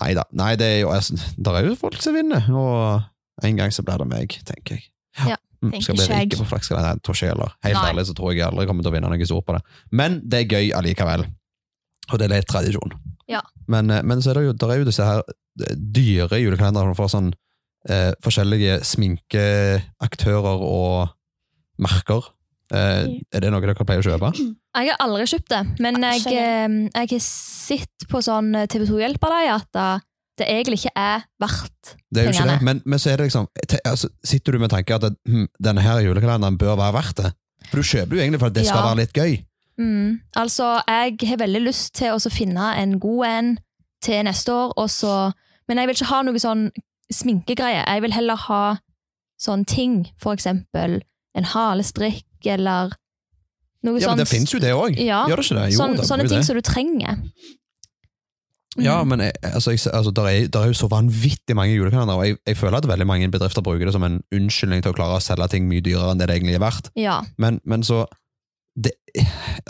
Nei 0.00 0.14
da. 0.14 0.24
Nei, 0.32 0.54
det 0.56 0.66
er 0.66 0.80
jo 0.80 0.88
altså, 0.90 1.14
Det 1.38 1.46
er 1.54 1.66
jo 1.68 1.74
folk 1.76 2.00
som 2.02 2.14
vinner, 2.14 2.46
og 2.50 3.02
en 3.44 3.56
gang 3.56 3.70
så 3.70 3.82
blir 3.84 3.98
det 3.98 4.08
meg, 4.08 4.28
tenker 4.44 4.74
jeg. 4.78 4.84
Ja, 5.18 5.36
Mm, 5.36 5.36
tenker 5.36 5.53
skal 5.80 5.98
bli 5.98 6.08
rike 6.10 6.40
på 6.40 6.46
flaks? 6.48 6.70
Nei, 6.74 6.92
tror 7.04 7.16
ikke 7.16 7.26
jeg 7.26 7.34
heller. 7.34 7.54
Helt 7.66 7.78
Nei. 7.78 7.86
ærlig 7.92 8.06
så 8.08 8.16
tror 8.16 8.34
jeg 8.34 8.44
aldri 8.46 8.66
kommer 8.68 8.86
til 8.86 8.92
å 8.92 8.94
vinne 8.96 9.10
noe 9.12 9.28
stort 9.28 9.46
på 9.48 9.56
det. 9.56 9.62
Men 9.92 10.20
det 10.24 10.42
er 10.42 10.56
gøy 10.58 10.70
allikevel. 10.76 11.26
Og 12.12 12.20
det 12.20 12.26
er 12.26 12.34
litt 12.34 12.50
tradisjon. 12.50 12.92
Ja. 13.30 13.40
Men, 13.70 13.90
eh, 13.90 14.04
men 14.04 14.20
så 14.22 14.32
er 14.32 14.40
det 14.40 14.46
jo, 14.48 14.54
der 14.60 14.74
er 14.74 14.82
jo 14.82 14.88
disse 14.88 15.06
her 15.08 15.22
eh, 15.24 15.74
dyre 15.74 16.40
julekalenderne 16.42 16.96
for 16.98 17.12
sånn 17.12 17.32
eh, 17.88 18.12
forskjellige 18.24 18.80
sminkeaktører 18.84 20.64
og 20.68 21.14
merker. 21.80 22.28
Eh, 22.74 23.20
er 23.32 23.44
det 23.44 23.52
noe 23.52 23.62
dere 23.64 23.76
pleier 23.86 24.04
å 24.04 24.08
kjøpe? 24.14 24.32
Jeg 24.74 24.90
har 24.90 25.02
aldri 25.04 25.26
kjøpt 25.30 25.52
det, 25.52 25.60
men 25.84 26.02
jeg, 26.02 26.22
eh, 26.34 26.72
jeg 26.90 27.10
har 27.12 27.20
sett 27.22 28.06
på 28.10 28.18
sånn 28.26 28.48
TV 28.66 28.82
2 28.88 28.96
Hjelper 28.98 29.30
deg 29.30 29.50
at 29.52 29.78
eh, 29.78 30.00
det 30.38 30.46
egentlig 30.50 30.78
ikke 30.80 30.92
er 30.98 31.22
verdt 31.40 31.94
Det 32.10 32.20
er 32.22 32.24
jo 32.26 32.32
ikke 32.34 32.48
det, 32.50 32.62
men, 32.66 32.82
men 32.84 32.98
så 32.98 33.10
er 33.12 33.16
det 33.20 33.26
liksom 33.28 33.46
te, 33.68 33.78
altså, 33.86 34.08
Sitter 34.24 34.52
du 34.52 34.58
med 34.58 34.70
tanken 34.70 34.94
at 35.04 35.14
hm, 35.28 35.46
denne 35.62 35.80
her 35.80 36.00
julekalenderen 36.02 36.58
bør 36.58 36.74
være 36.76 36.92
verdt 36.96 37.16
det? 37.22 37.32
For 37.70 37.76
du 37.80 37.82
kjøper 37.86 38.16
jo 38.16 38.22
egentlig 38.22 38.40
for 38.40 38.46
at 38.50 38.54
det 38.54 38.66
skal 38.66 38.78
Ja. 38.82 38.88
være 38.88 38.96
litt 39.04 39.12
gøy. 39.14 39.36
Mm. 39.78 40.20
Altså, 40.36 40.66
jeg 40.88 41.16
har 41.28 41.36
veldig 41.38 41.62
lyst 41.64 41.94
til 41.94 42.12
å 42.14 42.18
så 42.22 42.30
finne 42.30 42.72
en 42.78 42.98
god 43.00 43.24
en 43.26 43.58
til 44.02 44.22
neste 44.26 44.52
år, 44.52 44.72
og 44.76 44.90
så 44.90 45.32
Men 45.68 45.78
jeg 45.78 45.86
vil 45.88 45.94
ikke 45.96 46.10
ha 46.10 46.22
noe 46.22 46.38
sånn 46.42 46.66
sminkegreie. 47.12 47.84
Jeg 47.86 48.02
vil 48.04 48.12
heller 48.12 48.36
ha 48.36 48.76
sånn 49.40 49.64
ting, 49.64 50.06
for 50.20 50.34
eksempel 50.36 51.00
en 51.34 51.44
halestrikk 51.44 52.24
eller 52.46 52.92
Noe 53.84 54.00
Ja, 54.00 54.08
men 54.08 54.16
sånn- 54.16 54.18
det 54.22 54.28
finnes 54.28 54.52
jo 54.52 54.58
det 54.58 54.70
òg. 54.72 54.94
Ja. 54.98 55.26
Gjør 55.28 55.36
det 55.36 55.44
ikke 55.44 55.56
det? 55.60 55.72
Jo, 55.74 55.78
sånn, 55.78 55.96
det 55.96 56.04
sånne 56.08 56.22
jo 56.24 56.28
ting 56.28 56.38
det. 56.40 56.46
som 56.46 56.56
du 56.56 56.62
trenger. 56.62 57.18
Ja, 58.82 58.96
Mm. 59.04 59.08
men 59.08 59.20
jeg, 59.20 59.32
altså, 59.42 59.70
jeg, 59.70 59.80
altså, 59.92 60.10
der, 60.10 60.26
er, 60.30 60.46
der 60.48 60.60
er 60.60 60.66
jo 60.72 60.72
så 60.78 60.88
vanvittig 60.90 61.54
mange 61.54 61.74
julekalendere, 61.76 62.16
og 62.16 62.26
jeg, 62.26 62.36
jeg 62.46 62.56
føler 62.56 62.76
at 62.80 62.88
veldig 62.88 63.06
mange 63.06 63.28
bedrifter 63.30 63.62
bruker 63.62 63.86
det 63.86 63.92
som 63.94 64.02
en 64.02 64.20
unnskyldning 64.34 64.82
til 64.82 64.90
å 64.90 64.96
klare 64.96 65.18
å 65.20 65.22
selge 65.22 65.46
ting 65.52 65.68
mye 65.70 65.80
dyrere 65.84 66.10
enn 66.14 66.18
det 66.18 66.26
det 66.30 66.36
egentlig 66.40 66.56
er 66.58 66.64
verdt. 66.64 66.90
Ja. 66.98 67.20
Men, 67.38 67.60
men 67.64 67.82
så 67.86 68.04
det, 68.74 68.90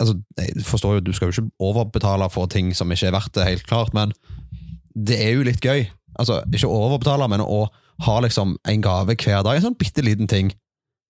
altså, 0.01 0.15
Jeg 0.41 0.63
forstår 0.65 0.95
jo, 0.97 0.99
du 1.05 1.11
skal 1.13 1.29
jo 1.29 1.35
ikke 1.35 1.51
overbetale 1.61 2.29
for 2.33 2.49
ting 2.49 2.73
som 2.73 2.89
ikke 2.91 3.11
er 3.11 3.13
verdt 3.13 3.33
det, 3.37 3.45
helt 3.45 3.67
klart, 3.69 3.93
men 3.93 4.13
det 4.95 5.19
er 5.21 5.35
jo 5.35 5.43
litt 5.45 5.61
gøy. 5.61 5.85
Altså, 6.17 6.39
Ikke 6.53 6.71
overbetale, 6.71 7.27
men 7.29 7.43
å 7.43 7.67
ha 8.07 8.15
liksom 8.23 8.55
en 8.67 8.81
gave 8.81 9.13
hver 9.15 9.43
dag. 9.45 9.55
En 9.59 9.67
sånn 9.69 9.77
bitte 9.77 10.01
liten 10.01 10.27
ting. 10.31 10.49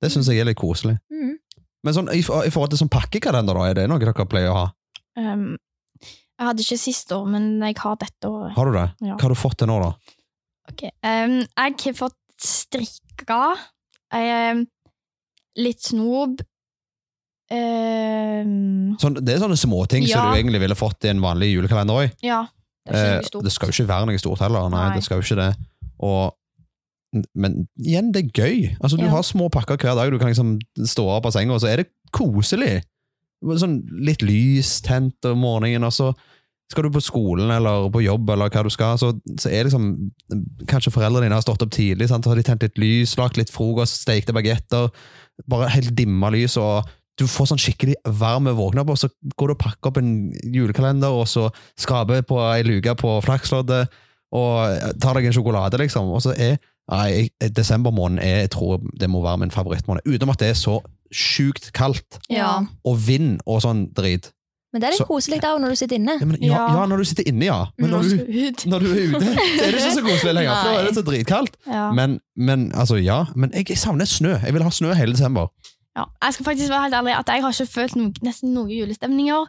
Det 0.01 0.11
syns 0.11 0.27
jeg 0.27 0.41
er 0.43 0.49
litt 0.49 0.59
koselig. 0.59 0.97
Mm. 1.13 1.37
Men 1.85 1.93
sånn, 1.93 2.09
i, 2.11 2.19
i 2.19 2.51
forhold 2.51 2.73
til 2.73 2.81
sånn 2.81 2.91
pakkekalender, 2.91 3.55
da, 3.55 3.69
er 3.69 3.77
det 3.77 3.87
noe 3.89 4.01
dere 4.01 4.25
pleier 4.27 4.49
å 4.51 4.57
ha? 4.57 4.65
Um, 5.15 5.55
jeg 6.35 6.47
hadde 6.49 6.63
ikke 6.65 6.77
sist 6.81 7.11
år, 7.15 7.25
men 7.31 7.45
jeg 7.63 7.77
har 7.79 7.95
dette 8.01 8.27
året. 8.29 8.53
Har 8.57 8.65
du 8.69 8.73
det? 8.75 8.87
Ja. 9.07 9.15
Hva 9.15 9.21
har 9.27 9.33
du 9.35 9.39
fått 9.39 9.57
til 9.61 9.69
nå, 9.71 9.77
da? 9.83 9.91
Ok, 10.71 10.81
um, 11.05 11.37
jeg 11.45 11.77
har 11.85 11.95
fått 11.95 12.17
strikka 12.41 13.39
um, 14.11 14.63
litt 15.61 15.85
snob 15.85 16.41
um, 17.53 18.95
Sånn, 19.01 19.19
det 19.21 19.35
er 19.35 19.43
sånne 19.43 19.59
småting 19.59 20.07
som 20.09 20.29
du 20.31 20.39
egentlig 20.39 20.61
ville 20.63 20.77
fått 20.77 21.05
i 21.07 21.11
en 21.13 21.21
vanlig 21.23 21.51
julekalender 21.53 22.01
òg. 22.05 22.17
Ja, 22.25 22.43
det 22.89 23.27
stort. 23.29 23.45
det 23.45 23.53
skal 23.53 23.71
jo 23.71 23.75
ikke 23.79 23.91
være 23.93 24.09
noe 24.09 24.21
stort 24.21 24.43
heller. 24.45 24.67
Nei, 24.73 24.87
Nei. 24.89 24.97
det 24.97 25.05
skal 25.05 25.21
jo 25.21 25.25
ikke 25.25 25.39
det. 25.39 25.51
Og, 26.05 26.35
men 27.37 27.61
igjen, 27.79 28.11
det 28.13 28.25
er 28.25 28.41
gøy. 28.43 28.57
Altså, 28.79 28.97
du 28.99 29.05
Ja. 29.07 29.13
har 29.15 29.23
små 29.25 29.47
pakker 29.53 29.79
hver 29.79 29.95
dag. 29.97 30.11
Du 30.11 30.19
kan 30.21 30.29
liksom 30.33 30.57
stå 30.85 31.07
opp 31.15 31.29
av 31.29 31.33
senga, 31.37 31.55
og 31.55 31.61
så 31.63 31.71
er 31.71 31.83
det 31.83 31.87
koselig. 32.13 32.83
Sånn 33.61 33.79
litt 34.05 34.23
lys 34.25 34.79
tent 34.85 35.27
om 35.29 35.43
morgenen, 35.45 35.85
og 35.87 35.93
så 35.93 36.11
skal 36.71 36.87
du 36.87 36.95
på 36.95 37.03
skolen 37.03 37.51
eller 37.53 37.89
på 37.93 38.01
jobb, 38.01 38.29
eller 38.33 38.49
hva 38.49 38.63
du 38.65 38.71
skal, 38.73 38.97
så, 38.97 39.11
så 39.37 39.51
er 39.53 39.67
liksom 39.67 39.89
Kanskje 40.69 40.93
foreldrene 40.95 41.27
dine 41.27 41.37
har 41.37 41.45
stått 41.45 41.61
opp 41.61 41.73
tidlig, 41.75 42.07
sant? 42.09 42.25
så 42.25 42.33
har 42.33 42.39
de 42.41 42.45
tent 42.47 42.65
litt 42.65 42.79
lys, 42.81 43.13
lagt 43.19 43.37
litt 43.37 43.53
frokost, 43.53 44.01
stekte 44.01 44.33
bagetter, 44.33 44.89
bare 45.51 45.69
helt 45.75 45.93
dimma 45.97 46.31
lys, 46.33 46.57
og 46.57 46.87
du 47.19 47.27
får 47.29 47.51
sånn 47.51 47.61
skikkelig 47.61 47.95
varm 48.19 48.49
våkne 48.57 48.83
opp, 48.83 48.95
og 48.95 48.99
så 48.99 49.09
går 49.37 49.51
du 49.51 49.55
og 49.55 49.61
pakker 49.61 49.91
opp 49.91 49.99
en 50.01 50.15
julekalender, 50.51 51.13
og 51.13 51.29
så 51.31 51.47
skraper 51.79 52.25
på 52.27 52.41
ei 52.49 52.65
luke 52.65 52.97
på 52.99 53.13
flaksloddet, 53.23 53.93
og 54.35 54.97
tar 54.99 55.15
deg 55.15 55.29
en 55.29 55.37
sjokolade, 55.37 55.79
liksom. 55.79 56.09
Og 56.11 56.25
så 56.25 56.33
er 56.33 56.57
nei, 56.91 57.29
desember 57.55 57.93
måned 57.95 58.19
er, 58.25 58.41
jeg 58.43 58.51
tror 58.57 58.81
det 58.99 59.07
må 59.09 59.21
være 59.23 59.45
min 59.45 59.53
favorittmåned, 59.53 60.03
utenom 60.09 60.33
at 60.33 60.43
det 60.43 60.51
er 60.51 60.59
så 60.59 60.79
sjukt 61.13 61.71
kaldt, 61.73 62.19
Ja. 62.29 62.61
og 62.85 62.97
vind 63.07 63.39
og 63.45 63.61
sånn 63.61 63.93
drit. 63.93 64.31
Men 64.73 64.81
det 64.81 64.87
er 64.87 64.91
litt 64.91 64.97
Så- 64.99 65.07
koselig 65.07 65.39
da 65.41 65.57
når 65.57 65.69
du 65.69 65.75
sitter 65.75 65.95
inne. 65.95 66.17
Ja, 66.19 66.25
men, 66.25 66.41
ja, 66.41 66.47
Ja. 66.53 66.79
ja, 66.81 66.85
når 66.85 66.97
du 66.97 67.03
sitter 67.05 67.23
inne, 67.27 67.45
ja. 67.45 67.65
Men 67.79 67.89
når 67.91 68.01
du, 68.01 68.15
når 68.69 68.79
du 68.79 68.85
er 68.91 69.07
ute, 69.07 69.25
så 69.25 69.63
er 69.63 69.71
det 69.71 69.79
ikke 69.79 69.93
så 69.95 70.03
koselig 70.03 70.33
lenger, 70.35 70.55
for 70.63 70.71
da 70.71 70.79
er 70.79 70.83
det 70.89 70.95
så 70.97 71.03
dritkaldt. 71.03 71.55
Ja. 71.67 71.91
Men, 71.93 72.19
men 72.35 72.71
altså, 72.75 72.95
ja. 73.01 73.25
Men 73.35 73.51
jeg, 73.53 73.69
jeg 73.69 73.77
savner 73.77 74.05
snø. 74.05 74.33
Jeg 74.43 74.53
vil 74.53 74.63
ha 74.63 74.69
snø 74.69 74.93
hele 74.93 75.13
desember. 75.13 75.47
Ja, 75.95 76.03
jeg 76.23 76.33
skal 76.33 76.45
faktisk 76.45 76.69
være 76.69 76.81
helt 76.81 76.93
ærlig 76.93 77.13
at 77.19 77.27
jeg 77.27 77.41
har 77.41 77.51
ikke 77.51 77.71
følt 77.71 77.95
noen, 77.95 78.13
nesten 78.21 78.53
noen 78.53 78.69
julestemninger. 78.69 79.45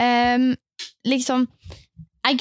Um, 0.00 0.56
liksom 1.06 1.46
Jeg 2.26 2.38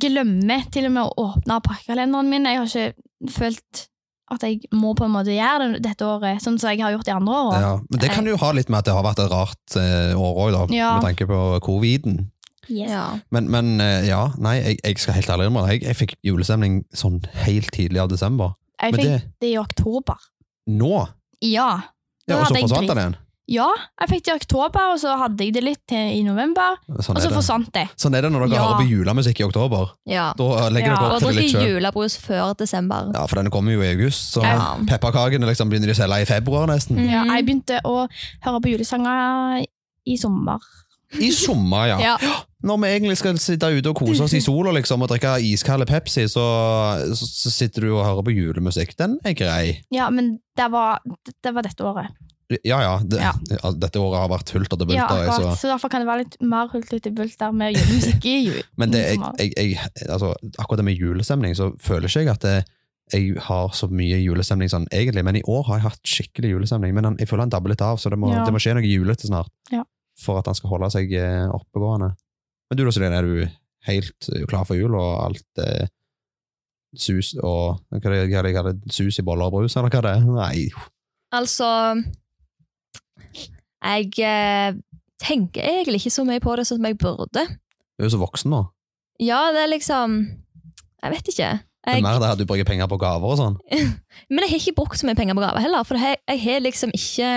glemmer 0.00 0.64
til 0.72 0.86
og 0.86 0.92
med 0.92 1.02
å 1.02 1.14
åpne 1.16 1.60
pakkekalenderen 1.62 2.28
min. 2.28 2.44
Jeg 2.44 2.58
har 2.58 2.66
ikke 2.66 3.30
følt 3.30 3.86
at 4.30 4.42
jeg 4.42 4.60
må 4.74 4.94
på 4.98 5.04
en 5.06 5.12
måte 5.14 5.30
gjøre 5.34 5.68
det 5.76 5.82
dette 5.84 6.04
året, 6.06 6.40
sånn 6.42 6.56
som 6.58 6.72
jeg 6.72 6.80
har 6.82 6.90
gjort 6.96 7.06
de 7.06 7.12
andre 7.14 7.34
årene. 7.40 7.60
Ja, 7.62 7.74
men 7.90 8.00
det 8.02 8.10
kan 8.10 8.26
jo 8.26 8.36
ha 8.40 8.48
litt 8.56 8.68
med 8.72 8.78
at 8.80 8.88
det 8.88 8.94
har 8.96 9.04
vært 9.06 9.20
et 9.22 9.30
rart 9.30 9.76
eh, 9.78 10.14
år 10.18 10.40
òg, 10.64 10.72
Ja. 10.74 10.96
med 10.98 11.06
tanke 11.10 11.28
på 11.30 11.60
coviden. 11.62 12.30
Yes. 12.68 12.90
Ja. 12.90 13.04
Men, 13.30 13.46
men 13.50 13.80
eh, 13.80 14.08
ja, 14.08 14.32
nei, 14.42 14.56
jeg, 14.58 14.80
jeg 14.82 14.98
skal 14.98 15.14
helt 15.20 15.30
ærlig 15.30 15.46
innrømme 15.46 15.66
det. 15.68 15.76
Jeg, 15.76 15.82
jeg 15.86 15.96
fikk 16.00 16.14
julestemning 16.26 16.80
sånn 16.98 17.20
helt 17.46 17.70
tidlig 17.76 18.02
av 18.02 18.10
desember. 18.10 18.56
Jeg 18.82 18.92
Men 18.96 19.00
fikk 19.00 19.12
det 19.12 19.20
det 19.46 19.52
i 19.52 19.58
oktober. 19.62 20.18
nå! 20.66 21.06
Ja. 21.44 21.68
Ja, 22.26 22.40
og 22.40 22.48
så 22.48 22.56
forsvant 22.58 22.88
den 22.90 22.98
igjen. 22.98 23.14
Ja, 23.48 23.68
jeg 24.00 24.08
fikk 24.10 24.24
det 24.26 24.32
i 24.32 24.36
oktober, 24.40 24.86
og 24.90 24.98
så 24.98 25.12
hadde 25.20 25.44
jeg 25.44 25.52
det 25.54 25.60
litt 25.62 25.82
til 25.86 25.96
i 26.16 26.22
november, 26.26 26.80
Sånn 26.98 27.14
og 27.14 27.22
så 27.22 27.30
forsvant 27.30 27.68
det. 27.76 27.84
Sånn 27.94 28.16
er 28.18 28.22
det 28.26 28.32
når 28.34 28.48
dere 28.48 28.56
Ja. 28.58 28.64
hører 28.66 28.80
på 28.80 28.88
julemusikk 28.90 29.38
i 29.40 29.44
oktober. 29.46 29.92
ja. 30.04 30.32
Da 30.36 30.68
legger 30.68 30.90
Ja, 30.90 30.96
dere 30.98 31.12
opp 31.14 31.18
til 31.20 31.28
det 31.28 31.36
litt 31.36 31.52
sjøl. 31.54 31.68
julebrus 31.78 32.16
før 32.18 32.56
desember. 32.58 33.12
Ja, 33.14 33.24
for 33.26 33.36
denne 33.36 33.50
kommer 33.50 33.70
jo 33.72 33.82
i 33.82 33.92
august, 33.94 34.34
så 34.34 34.42
Ja. 34.42 34.74
pepperkakene 34.88 35.46
liksom 35.46 35.70
begynner 35.70 35.86
de 35.86 35.92
å 35.94 36.00
selge 36.02 36.22
i 36.22 36.24
februar 36.24 36.66
nesten. 36.66 36.98
Ja, 37.08 37.22
jeg 37.24 37.46
begynte 37.46 37.80
å 37.84 38.08
høre 38.42 38.60
på 38.60 38.76
julesanger 38.76 39.64
i 40.06 40.16
sommer. 40.16 40.58
I 41.20 41.30
sommer, 41.30 41.86
ja. 41.86 41.98
Ja. 42.00 42.16
Når 42.64 42.78
vi 42.80 42.88
egentlig 42.88 43.16
skal 43.20 43.36
sitte 43.40 43.68
ute 43.68 43.90
og 43.90 43.98
kose 43.98 44.24
oss 44.24 44.32
i 44.32 44.40
sola 44.40 44.72
liksom, 44.72 45.02
og 45.04 45.10
drikke 45.10 45.34
iskalde 45.44 45.84
Pepsi, 45.88 46.24
så, 46.32 46.44
så, 47.12 47.50
sitter 47.52 47.84
du 47.84 47.90
og 47.90 48.04
hører 48.06 48.24
på 48.24 48.32
julemusikk. 48.32 48.94
Den 48.96 49.18
er 49.28 49.36
grei. 49.36 49.82
Ja, 49.92 50.08
men 50.10 50.38
det 50.56 50.70
var, 50.72 51.02
det 51.44 51.52
var 51.52 51.66
dette 51.68 51.84
året. 51.84 52.14
Ja, 52.62 52.78
ja. 52.80 52.94
Det, 53.04 53.18
Ja. 53.20 53.32
ja, 53.62 53.72
Dette 53.74 54.00
året 54.00 54.22
har 54.22 54.30
vært 54.30 54.52
hulter 54.54 54.78
til 54.78 54.94
Ja, 54.94 55.04
bulter. 55.08 55.28
akkurat. 55.28 55.58
så. 55.58 55.66
Så 55.66 55.72
derfor 55.72 55.92
kan 55.92 56.00
det 56.00 56.08
være 56.08 56.24
litt 56.24 56.38
mer 56.40 56.70
hultete 56.72 57.12
bulter 57.14 57.52
med 57.52 57.76
julemusikk 57.76 58.24
i 58.30 58.36
jul. 58.46 58.62
Men 58.80 58.94
det, 58.94 59.02
jeg, 59.04 59.20
jeg, 59.36 59.52
jeg, 59.76 60.08
altså, 60.08 60.32
akkurat 60.56 60.80
det 60.80 60.88
med 60.88 61.02
julestemning, 61.02 61.56
så 61.58 61.72
føler 61.82 62.08
ikke 62.08 62.24
jeg 62.24 62.32
at 62.32 62.46
det, 62.46 62.56
jeg 63.14 63.36
har 63.46 63.74
så 63.76 63.86
mye 63.90 64.16
julestemning 64.18 64.70
sånn 64.70 64.88
egentlig, 64.90 65.22
men 65.22 65.36
i 65.38 65.42
år 65.46 65.60
har 65.68 65.76
jeg 65.78 65.84
hatt 65.84 66.08
skikkelig 66.10 66.48
julestemning. 66.56 66.94
Men 66.96 67.06
han, 67.06 67.18
jeg 67.22 67.28
føler 67.30 67.44
han 67.44 67.52
dabber 67.54 67.70
litt 67.70 67.84
av, 67.84 68.00
så 68.02 68.10
det 68.10 68.18
må, 68.18 68.32
Ja. 68.32 68.42
det 68.42 68.54
må 68.54 68.58
skje 68.62 68.74
noe 68.74 68.82
julete 68.82 69.28
snart. 69.28 69.52
Ja. 69.70 69.84
For 70.18 70.40
at 70.40 70.48
han 70.50 70.56
skal 70.58 70.72
holde 70.72 70.88
seg 70.90 71.12
eh, 71.14 71.44
oppegående. 71.54 72.16
Men 72.66 72.78
du 72.78 72.84
da, 72.84 72.92
Celine, 72.94 73.20
er 73.20 73.26
du 73.26 73.46
helt 73.86 74.28
eh, 74.34 74.46
klar 74.50 74.66
for 74.66 74.78
jul, 74.78 74.94
og 74.98 75.12
alt 75.28 75.62
eh, 75.62 75.86
sus 76.96 77.34
og 77.42 77.82
hva 77.92 78.00
er 78.00 78.14
det, 78.14 78.22
hva 78.30 78.40
er 78.40 78.46
det, 78.46 78.54
hva 78.56 78.62
er 78.62 78.70
det, 78.72 78.94
sus 78.94 79.20
i 79.20 79.24
boller 79.26 79.50
og 79.50 79.58
brus, 79.58 79.76
eller 79.76 79.92
hva 79.92 80.02
det 80.04 80.14
er? 80.16 80.24
Nei. 80.26 80.66
Altså 81.36 81.68
Jeg 83.84 84.10
eh, 84.22 84.78
tenker 85.22 85.66
egentlig 85.66 86.02
ikke 86.02 86.14
så 86.14 86.24
mye 86.26 86.42
på 86.42 86.56
det 86.58 86.66
som 86.68 86.84
jeg 86.86 86.98
burde. 86.98 87.46
Du 87.46 88.04
er 88.04 88.08
jo 88.08 88.16
så 88.16 88.22
voksen 88.22 88.52
nå. 88.52 88.64
Ja, 89.22 89.46
det 89.54 89.62
er 89.64 89.72
liksom 89.72 90.18
Jeg 91.02 91.12
vet 91.14 91.32
ikke. 91.32 91.52
Det 91.86 91.94
er 91.94 92.02
mer 92.02 92.18
det 92.18 92.32
at 92.34 92.40
du 92.40 92.48
bruker 92.48 92.66
penger 92.66 92.88
på 92.90 92.98
gaver 92.98 93.30
og 93.30 93.38
sånn. 93.38 93.58
men 94.32 94.42
jeg 94.42 94.50
har 94.50 94.58
ikke 94.58 94.78
brukt 94.80 94.98
så 94.98 95.06
mye 95.06 95.18
penger 95.18 95.36
på 95.38 95.44
gaver 95.44 95.62
heller, 95.62 95.86
for 95.86 96.00
jeg, 96.02 96.18
jeg 96.26 96.42
har 96.42 96.64
liksom 96.64 96.90
ikke 96.96 97.28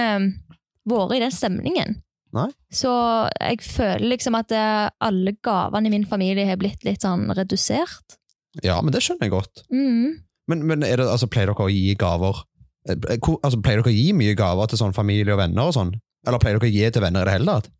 vært 0.90 1.14
i 1.14 1.20
den 1.22 1.36
stemningen. 1.36 2.00
Nei. 2.36 2.50
Så 2.74 2.92
jeg 3.40 3.64
føler 3.66 4.06
liksom 4.12 4.38
at 4.38 4.54
eh, 4.54 4.90
alle 5.02 5.34
gavene 5.46 5.90
i 5.90 5.94
min 5.94 6.06
familie 6.10 6.46
har 6.50 6.60
blitt 6.62 6.84
litt 6.86 7.06
sånn 7.06 7.30
redusert. 7.34 8.20
Ja, 8.66 8.80
men 8.84 8.94
det 8.94 9.02
skjønner 9.06 9.28
jeg 9.28 9.34
godt. 9.34 9.64
Mm. 9.74 10.20
Men, 10.50 10.64
men 10.70 10.86
er 10.86 11.02
det, 11.02 11.10
altså, 11.10 11.30
pleier 11.30 11.52
dere 11.52 11.66
å 11.66 11.74
gi 11.74 11.96
gaver 12.00 12.44
eh, 12.90 12.96
altså, 13.18 13.60
Pleier 13.62 13.82
dere 13.82 13.92
å 13.92 13.98
gi 13.98 14.14
mye 14.18 14.38
gaver 14.38 14.70
til 14.70 14.82
sånn 14.82 14.96
familie 14.98 15.36
og 15.36 15.42
venner 15.42 15.70
og 15.70 15.76
sånn? 15.78 15.92
Eller 16.28 16.42
pleier 16.42 16.60
dere 16.60 16.70
å 16.70 16.74
gi 16.74 16.94
til 16.94 17.06
venner 17.06 17.26
i 17.26 17.30
det 17.30 17.36
hele 17.38 17.58
tatt? 17.58 17.74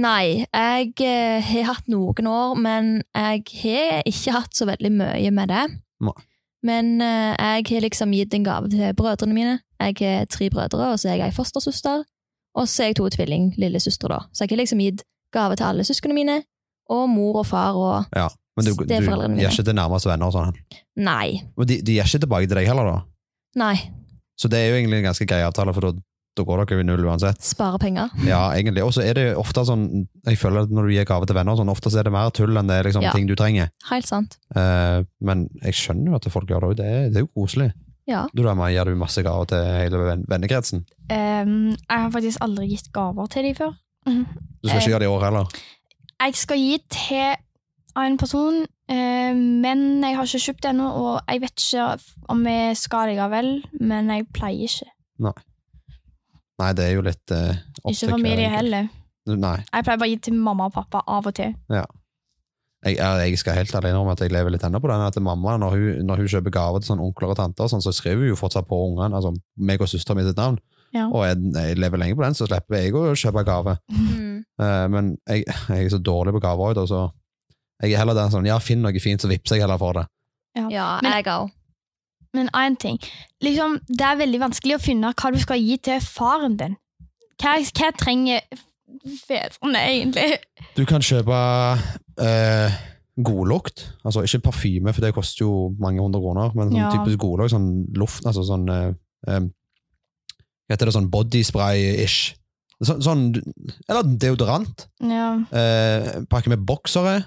Nei, 0.00 0.46
jeg 0.46 0.92
eh, 1.02 1.48
har 1.50 1.70
hatt 1.72 1.88
noen 1.90 2.28
år, 2.30 2.58
men 2.62 2.90
jeg 3.10 3.46
har 3.64 4.04
ikke 4.06 4.34
hatt 4.36 4.54
så 4.54 4.68
veldig 4.68 4.92
mye 5.00 5.32
med 5.34 5.50
det. 5.50 5.64
Nei. 6.06 6.18
Men 6.66 7.00
eh, 7.02 7.32
jeg 7.34 7.66
har 7.72 7.84
liksom 7.86 8.12
gitt 8.14 8.36
en 8.36 8.46
gave 8.46 8.70
til 8.70 8.94
brødrene 8.96 9.34
mine. 9.34 9.58
Jeg 9.80 9.96
har 10.00 10.28
tre 10.30 10.50
brødre, 10.52 10.92
og 10.92 11.00
så 11.00 11.10
er 11.10 11.18
jeg 11.18 11.32
ei 11.32 11.34
fostersøster. 11.36 12.04
Og 12.58 12.66
så 12.68 12.82
er 12.84 12.90
jeg 12.90 12.98
to 12.98 13.08
tvilling 13.14 13.52
lillesøstre, 13.60 14.10
da. 14.10 14.20
Så 14.34 14.44
jeg 14.44 14.54
har 14.54 14.62
liksom 14.64 14.82
gitt 14.82 15.04
gave 15.34 15.56
til 15.56 15.68
alle 15.68 15.86
søsknene 15.86 16.16
mine, 16.16 16.36
og 16.90 17.06
mor 17.12 17.42
og 17.44 17.46
far 17.46 17.76
og 17.78 18.16
Ja, 18.16 18.26
men 18.58 18.66
du, 18.66 18.72
du 18.74 18.84
gir 18.90 19.48
ikke 19.50 19.64
til 19.64 19.76
nærmeste 19.78 20.10
venner 20.10 20.26
og 20.30 20.34
sånn? 20.34 20.56
Nei. 20.98 21.40
Men 21.56 21.70
de, 21.70 21.78
de 21.86 21.98
gir 21.98 22.08
ikke 22.08 22.24
tilbake 22.26 22.50
til 22.50 22.58
deg 22.58 22.66
heller, 22.66 22.90
da? 22.90 23.00
Nei. 23.62 23.76
Så 24.40 24.50
det 24.50 24.58
er 24.58 24.72
jo 24.72 24.78
egentlig 24.80 25.00
en 25.02 25.10
ganske 25.10 25.26
grei 25.28 25.42
avtale, 25.46 25.74
for 25.76 25.86
da, 25.86 25.92
da 26.38 26.44
går 26.48 26.62
dere 26.64 26.78
jo 26.78 26.82
i 26.82 26.88
null 26.88 27.06
uansett. 27.06 27.42
Spare 27.44 27.78
penger. 27.82 28.10
Ja, 28.26 28.40
egentlig. 28.56 28.82
Og 28.86 28.94
så 28.96 29.04
er 29.06 29.14
det 29.18 29.26
ofte 29.38 29.62
sånn, 29.68 29.86
jeg 30.26 30.40
føler 30.40 30.66
at 30.66 30.74
når 30.74 30.88
du 30.88 30.94
gir 30.96 31.06
gave 31.08 31.28
til 31.30 31.38
venner, 31.38 31.58
sånn, 31.60 31.70
ofte 31.70 31.92
så 31.92 32.00
er 32.02 32.08
det 32.08 32.14
mer 32.16 32.32
tull 32.34 32.56
enn 32.58 32.70
det 32.70 32.80
er 32.80 32.88
liksom, 32.90 33.06
Ja. 33.06 33.14
ting 33.14 33.28
du 33.30 33.36
trenger. 33.38 33.70
Helt 33.90 34.10
sant. 34.10 34.38
Uh, 34.56 35.06
men 35.22 35.46
jeg 35.62 35.78
skjønner 35.78 36.10
jo 36.10 36.18
at 36.18 36.28
folk 36.34 36.50
gjør 36.50 36.66
det 36.66 36.70
òg, 36.72 36.76
det, 36.82 36.90
det 37.14 37.22
er 37.22 37.26
jo 37.28 37.32
koselig. 37.38 37.70
Ja. 38.08 38.26
Du 38.34 38.42
da, 38.42 38.54
Maja, 38.54 38.80
gir 38.84 38.90
du 38.92 38.96
masse 38.98 39.22
gaver 39.22 39.44
til 39.46 39.64
hele 39.64 39.98
ven- 40.06 40.24
vennekretsen? 40.28 40.84
Ehm, 41.10 41.70
jeg 41.76 41.98
har 42.00 42.10
faktisk 42.10 42.38
aldri 42.40 42.68
gitt 42.68 42.92
gaver 42.92 43.26
til 43.30 43.42
dem 43.44 43.54
før. 43.54 43.74
Mhm. 44.06 44.24
Du 44.62 44.68
skal 44.68 44.80
ikke 44.80 44.90
gjøre 44.90 44.98
det 45.04 45.06
i 45.08 45.14
år 45.14 45.24
heller? 45.24 45.46
Jeg 46.20 46.34
skal 46.34 46.58
gi 46.58 46.78
til 46.90 47.36
en 47.96 48.16
person, 48.18 48.62
eh, 48.88 49.34
men 49.34 50.02
jeg 50.02 50.16
har 50.16 50.24
ikke 50.24 50.40
kjøpt 50.46 50.62
det 50.62 50.70
ennå, 50.70 50.88
og 50.90 51.20
jeg 51.28 51.40
vet 51.40 51.52
ikke 51.60 52.00
om 52.28 52.44
jeg 52.46 52.76
skal 52.76 53.08
likevel, 53.08 53.64
men 53.80 54.08
jeg 54.10 54.26
pleier 54.32 54.68
ikke. 54.68 54.90
Nei, 56.60 56.72
det 56.76 56.84
er 56.84 56.92
jo 56.94 57.02
litt 57.06 57.32
eh, 57.32 57.56
opp 57.82 57.92
Ikke 57.92 57.98
til 58.04 58.10
familie 58.12 58.46
enkelt. 58.48 58.56
heller. 58.56 58.88
Nei. 59.40 59.56
Jeg 59.72 59.84
pleier 59.86 59.98
bare 60.00 60.08
å 60.08 60.12
gi 60.12 60.18
til 60.26 60.34
mamma 60.34 60.66
og 60.68 60.74
pappa 60.74 61.00
av 61.08 61.26
og 61.30 61.34
til. 61.34 61.54
Jeg, 61.72 61.86
jeg, 62.80 62.96
jeg 62.96 63.38
skal 63.40 63.58
helt 63.58 63.74
alene 63.76 64.00
om 64.00 64.08
at 64.08 64.22
jeg 64.24 64.32
lever 64.32 64.54
litt 64.54 64.64
ennå 64.64 64.80
på 64.80 64.88
den. 64.88 65.02
At 65.04 65.18
mamma, 65.20 65.58
når 65.60 65.76
hun, 65.76 66.04
når 66.08 66.22
hun 66.22 66.30
kjøper 66.32 66.54
gaver 66.54 66.80
til 66.80 66.94
sånn 66.94 67.02
onkler 67.04 67.34
og 67.34 67.38
tanter, 67.40 67.68
sånn, 67.68 67.84
så 67.84 67.92
skriver 67.92 68.24
hun 68.24 68.32
jo 68.32 68.38
fortsatt 68.40 68.68
på 68.68 68.78
ungene, 68.88 69.16
altså 69.18 69.34
meg 69.60 69.82
og 69.84 69.90
søsteren 69.90 70.20
min 70.20 70.30
sitt 70.30 70.40
navn. 70.40 70.56
Ja. 70.96 71.06
Og 71.06 71.22
jeg, 71.28 71.38
jeg 71.54 71.78
lever 71.78 72.00
lenge 72.00 72.16
på 72.18 72.24
den, 72.24 72.34
så 72.34 72.48
slipper 72.48 72.80
jeg 72.80 72.96
å 72.96 73.12
kjøpe 73.14 73.44
gave. 73.46 73.76
Mm. 73.92 74.40
Uh, 74.60 74.86
men 74.90 75.12
jeg, 75.28 75.44
jeg 75.46 75.86
er 75.86 75.92
så 75.92 76.00
dårlig 76.02 76.34
på 76.36 76.42
gaver 76.42 76.72
òg, 76.72 76.88
så 76.90 77.04
jeg 77.80 77.94
er 77.94 78.02
heller 78.02 78.16
den 78.16 78.32
sånn, 78.32 78.48
ja, 78.48 78.58
finn 78.60 78.82
noe 78.84 79.00
fint, 79.02 79.22
så 79.22 79.30
vippser 79.30 79.56
jeg 79.58 79.64
heller 79.64 79.80
for 79.80 80.00
det. 80.00 80.06
Ja, 80.72 80.98
Men- 81.02 81.12
jeg 81.18 81.28
òg. 81.30 81.50
Men 82.32 82.46
én 82.54 82.76
ting. 82.78 82.98
Liksom, 83.42 83.80
det 83.88 84.06
er 84.06 84.18
veldig 84.20 84.38
vanskelig 84.38 84.76
å 84.76 84.82
finne 84.82 85.08
hva 85.18 85.32
du 85.34 85.38
skal 85.42 85.58
gi 85.58 85.76
til 85.82 85.98
faren 85.98 86.54
din. 86.60 86.76
Hva, 87.42 87.56
hva 87.58 87.88
trenger 87.98 88.44
fedrene 89.26 89.80
egentlig? 89.88 90.38
Du 90.76 90.84
kan 90.86 91.02
kjøpe 91.02 91.40
eh, 92.20 92.76
godlukt, 93.20 93.86
altså 94.04 94.22
ikke 94.24 94.42
parfyme, 94.48 94.92
for 94.94 95.04
det 95.04 95.14
koster 95.16 95.44
jo 95.44 95.54
mange 95.82 96.00
hundre 96.00 96.20
kroner, 96.22 96.52
men 96.56 96.70
sånn 96.70 96.78
Ja. 96.80 96.90
typisk 96.94 97.18
godlukt, 97.20 97.52
sånn 97.52 97.70
luft, 97.96 98.24
altså 98.24 98.44
sånn 98.46 98.68
eh, 98.70 98.92
eh, 99.28 99.40
heter 100.70 100.86
det, 100.86 100.94
sånn 100.94 101.10
bodyspray-ish. 101.10 102.34
Så, 102.80 102.96
sånn, 103.04 103.34
eller 103.90 104.06
deodorant. 104.16 104.86
Ja. 105.04 105.34
Eh, 105.52 106.22
pakke 106.32 106.48
med 106.48 106.62
boksere. 106.64 107.26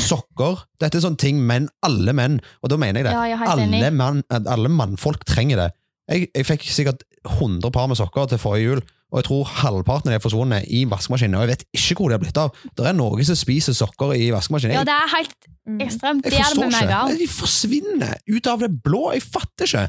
Sokker. 0.00 0.64
Dette 0.80 0.96
er 0.98 1.04
sånne 1.04 1.20
ting 1.20 1.42
menn, 1.44 1.68
alle 1.84 2.14
menn, 2.16 2.40
og 2.62 2.70
da 2.72 2.78
mener 2.80 3.02
jeg 3.02 3.10
det. 3.10 3.12
ja, 3.12 3.26
jeg 3.34 3.50
alle, 3.52 3.90
mann, 3.94 4.22
alle 4.32 4.70
mannfolk 4.72 5.26
trenger 5.28 5.60
det. 5.60 5.68
Jeg, 6.08 6.30
jeg 6.34 6.46
fikk 6.48 6.64
sikkert 6.68 7.04
100 7.24 7.70
par 7.72 7.86
med 7.88 7.96
sokker 8.00 8.26
til 8.28 8.40
forrige 8.40 8.64
jul, 8.70 8.80
og 9.14 9.20
jeg 9.20 9.26
tror 9.28 9.50
halvparten 9.62 10.10
av 10.10 10.16
de 10.16 10.18
er 10.18 10.22
forsvunnet 10.24 10.64
i 10.74 10.80
vaskemaskinen, 10.90 11.36
og 11.38 11.44
jeg 11.44 11.52
vet 11.52 11.60
ikke 11.78 11.94
hvor 12.00 12.10
de 12.10 12.16
har 12.16 12.22
blitt 12.24 12.38
av. 12.42 12.56
Det 12.74 12.86
er 12.90 12.96
noen 12.98 13.22
som 13.28 13.36
spiser 13.38 13.76
sokker 13.78 14.10
i 14.18 14.24
vaskemaskinen. 14.34 14.74
Ja, 14.74 14.82
det 14.88 14.96
er 14.98 15.12
helt 15.16 15.50
Mm. 15.64 15.78
ekstremt. 15.80 16.24
jeg 16.26 16.32
Det 16.34 16.40
er 16.40 16.54
det 16.54 16.72
med 16.72 16.82
ikke. 16.82 17.18
De 17.22 17.26
forsvinner 17.32 18.14
ut 18.36 18.46
av 18.50 18.58
det 18.60 18.82
blå. 18.84 19.12
Jeg 19.14 19.22
fatter 19.22 19.64
ikke. 19.64 19.84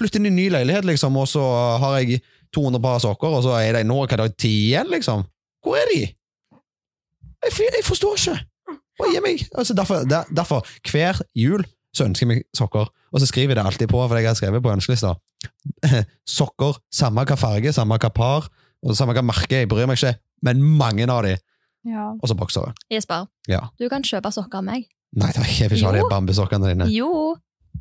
Flytter 0.00 0.18
inn 0.18 0.26
i 0.26 0.30
ny 0.34 0.48
leilighet, 0.50 0.84
liksom, 0.88 1.16
og 1.16 1.28
så 1.28 1.42
har 1.78 1.98
jeg 2.00 2.22
200 2.52 2.80
par 2.82 2.98
sokker, 2.98 3.28
og 3.28 3.44
så 3.44 3.52
er 3.60 3.72
det 3.76 3.84
nå 3.86 4.00
hva 4.00 4.16
det 4.16 4.24
er 4.24 4.34
ti 4.40 4.50
igjen, 4.72 4.88
liksom. 4.90 5.22
Hvor 5.62 5.76
er 5.78 5.86
de? 5.94 6.00
Jeg, 7.44 7.52
jeg 7.76 7.84
forstår 7.84 8.16
ikke. 8.18 8.38
Bare 8.98 9.12
gi 9.14 9.20
meg. 9.20 9.44
Altså, 9.54 9.74
derfor, 9.78 10.02
der, 10.04 10.24
derfor, 10.34 10.66
hver 10.90 11.20
jul 11.36 11.62
så 11.96 12.04
ønsker 12.06 12.26
jeg 12.26 12.30
meg 12.30 12.42
sokker, 12.56 12.86
og 13.12 13.20
så 13.20 13.26
skriver 13.26 13.54
jeg 13.54 13.58
det 13.60 13.66
alltid 13.66 13.88
på, 13.90 14.00
for 14.08 14.16
jeg 14.20 14.28
har 14.30 14.38
skrevet 14.38 14.62
på 14.62 14.72
ønskelista. 14.72 15.14
sokker, 16.38 16.78
samme 16.94 17.24
hva 17.26 17.36
farge, 17.40 17.72
samme 17.76 17.98
hva 18.00 18.10
par, 18.14 18.48
og 18.84 18.96
samme 18.96 19.14
hva 19.16 19.24
merke, 19.26 19.62
jeg 19.64 19.68
bryr 19.70 19.88
meg 19.90 19.98
ikke, 20.00 20.14
men 20.46 20.62
mange 20.62 21.08
av 21.10 21.22
de, 21.26 21.36
Ja. 21.84 22.10
og 22.12 22.28
så 22.28 22.34
boksere. 22.36 22.74
Jesper, 22.92 23.26
Ja. 23.48 23.68
du 23.80 23.88
kan 23.88 24.02
kjøpe 24.02 24.30
sokker 24.32 24.58
av 24.58 24.64
meg. 24.64 24.86
Nei 25.16 25.32
takk, 25.32 25.48
jeg 25.58 25.70
vil 25.70 25.78
ikke 25.78 25.90
ha 25.90 25.96
de 25.96 26.08
bambusokkene 26.10 26.68
dine. 26.68 26.86
Jo. 26.92 27.36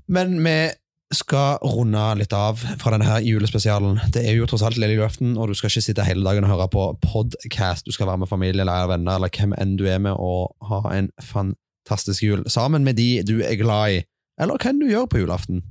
Men 0.08 0.40
vi 0.44 0.72
skal 1.14 1.58
runde 1.62 2.18
litt 2.18 2.34
av 2.34 2.58
fra 2.80 2.92
denne 2.92 3.06
her 3.06 3.20
julespesialen. 3.22 4.00
Det 4.12 4.24
er 4.26 4.36
jo 4.38 4.46
tross 4.46 4.62
alt 4.64 4.78
lille 4.78 4.96
julaften, 4.96 5.38
og 5.38 5.48
du 5.50 5.54
skal 5.54 5.70
ikke 5.70 5.82
sitte 5.84 6.06
hele 6.06 6.24
dagen 6.24 6.44
og 6.46 6.50
høre 6.54 6.68
på 6.70 7.00
podcast. 7.02 7.86
Du 7.86 7.92
skal 7.92 8.08
være 8.08 8.18
med 8.24 8.30
familie 8.30 8.62
eller 8.62 8.88
venner 8.88 9.16
eller 9.18 9.30
hvem 9.30 9.54
enn 9.58 9.76
du 9.78 9.86
er 9.86 10.00
med, 10.00 10.14
og 10.18 10.56
ha 10.70 10.82
en 10.98 11.10
fantastisk 11.22 11.66
jul 12.22 12.44
sammen 12.50 12.84
med 12.84 12.96
de 12.96 13.24
du 13.24 13.42
er 13.42 13.56
glad 13.56 13.98
i. 13.98 14.04
Eller 14.40 14.58
hva 14.58 14.72
du 14.72 14.88
gjør 14.90 15.06
på 15.12 15.20
julaften. 15.20 15.64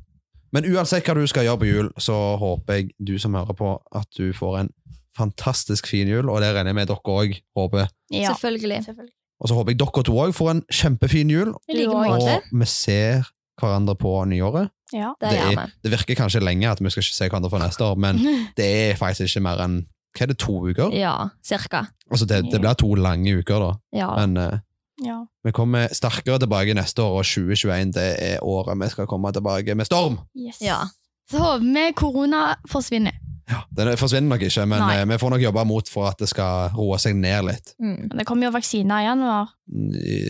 Men 0.52 0.64
uansett 0.64 1.04
hva 1.04 1.14
du 1.14 1.26
skal 1.28 1.44
gjøre 1.44 1.61
på 1.61 1.68
jul, 1.68 1.88
så 2.00 2.37
håper 2.40 2.74
jeg 2.74 2.90
du 2.98 3.18
som 3.18 3.35
hører 3.37 3.57
på, 3.57 3.74
at 3.92 4.09
du 4.16 4.33
får 4.33 4.59
en 4.62 4.70
fantastisk 5.18 5.87
fin 5.90 6.09
jul, 6.09 6.28
og 6.31 6.40
det 6.40 6.52
regner 6.54 6.72
jeg 6.72 6.78
med 6.78 6.88
dere 6.88 7.14
òg 7.14 7.35
håper. 7.59 7.88
Ja. 8.14 8.33
Selvfølgelig. 8.33 9.09
Og 9.38 9.50
så 9.50 9.59
håper 9.59 9.74
jeg 9.74 9.81
dere 9.83 10.04
to 10.07 10.14
òg 10.16 10.33
får 10.37 10.50
en 10.54 10.62
kjempefin 10.72 11.31
jul, 11.31 11.52
like 11.68 11.85
Du 11.85 11.94
også. 11.96 12.38
og 12.38 12.61
vi 12.61 12.66
ser 12.70 13.28
hverandre 13.59 13.96
på 13.98 14.12
nyåret. 14.31 14.70
Ja. 14.94 15.12
Det 15.20 15.31
det, 15.35 15.40
er, 15.52 15.70
det 15.85 15.92
virker 15.92 16.16
kanskje 16.16 16.40
lenge 16.40 16.70
at 16.70 16.81
vi 16.81 16.90
skal 16.90 17.02
ikke 17.04 17.16
se 17.18 17.28
hverandre 17.28 17.50
for 17.52 17.62
neste 17.62 17.85
år, 17.85 17.98
men 18.00 18.20
det 18.59 18.68
er 18.68 18.98
faktisk 19.00 19.28
ikke 19.28 19.44
mer 19.50 19.64
enn 19.66 19.81
hva 20.16 20.24
er 20.24 20.31
det, 20.33 20.38
to 20.40 20.54
uker? 20.64 20.94
Ja, 20.96 21.28
cirka. 21.44 21.85
Altså 22.11 22.26
det, 22.26 22.40
det 22.50 22.59
blir 22.62 22.74
to 22.81 22.94
lange 22.98 23.37
uker, 23.38 23.61
da. 23.61 23.72
Ja. 23.94 24.09
Men 24.16 24.38
eh, 24.40 24.62
ja. 25.04 25.26
vi 25.44 25.52
kommer 25.52 25.88
sterkere 25.94 26.38
tilbake 26.42 26.74
neste 26.74 27.02
år, 27.02 27.18
og 27.20 27.24
2021 27.26 27.92
det 27.96 28.08
er 28.32 28.44
året 28.44 28.78
vi 28.80 28.88
skal 28.92 29.06
komme 29.11 29.32
tilbake 29.32 29.74
med 29.78 29.87
storm. 29.88 30.18
Yes. 30.37 30.61
Ja. 30.64 30.82
Så 31.30 31.38
håper 31.42 31.66
vi 31.74 31.92
korona 31.92 32.54
forsvinner. 32.68 33.12
Ja, 33.48 33.62
Den 33.72 33.94
forsvinner 33.96 34.28
nok 34.37 34.42
ikke, 34.44 34.66
men 34.68 34.80
Nei. 34.84 34.96
eh, 35.00 35.06
vi 35.08 35.16
får 35.18 35.30
nok 35.32 35.40
jobbe 35.40 35.64
mot 35.64 35.88
for 35.88 36.08
at 36.11 36.18
det 36.20 36.28
skal 36.28 36.70
roe 36.76 36.98
seg 37.00 37.16
ned 37.16 37.44
litt. 37.46 37.74
Mm. 37.80 38.11
Det 38.18 38.26
kommer 38.28 38.48
jo 38.48 38.52
vaksiner 38.52 39.00
i 39.00 39.06
januar. 39.06 39.48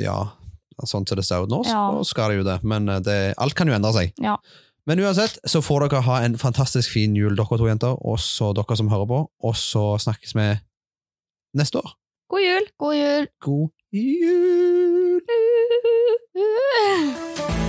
Ja, 0.04 0.18
sånn 0.86 1.02
som 1.08 1.18
det 1.18 1.24
ser 1.26 1.42
ut 1.42 1.50
nå, 1.50 1.64
så 1.66 1.74
Ja. 1.74 2.02
skal 2.06 2.30
det 2.30 2.36
jo 2.38 2.44
det. 2.46 2.58
Men 2.62 2.88
eh, 2.88 3.00
det, 3.00 3.34
alt 3.38 3.54
kan 3.58 3.66
jo 3.66 3.74
endre 3.74 3.92
seg. 3.92 4.12
Ja. 4.22 4.36
Men 4.86 5.00
uansett 5.02 5.38
så 5.44 5.60
får 5.60 5.88
dere 5.88 6.00
ha 6.06 6.20
en 6.24 6.38
fantastisk 6.38 6.90
fin 6.94 7.14
jul, 7.16 7.34
dere 7.36 7.58
to 7.58 7.66
jenter, 7.66 7.98
og 8.00 8.18
så 8.22 8.52
dere 8.56 8.76
som 8.78 8.88
hører 8.88 9.06
på, 9.10 9.18
og 9.44 9.54
så 9.58 9.98
snakkes 10.00 10.34
vi 10.38 10.46
neste 11.58 11.82
år. 11.82 11.92
God 12.30 12.40
jul! 12.44 12.66
God 12.78 12.94
jul! 12.94 13.26
God 13.42 13.68
You. 13.90 15.22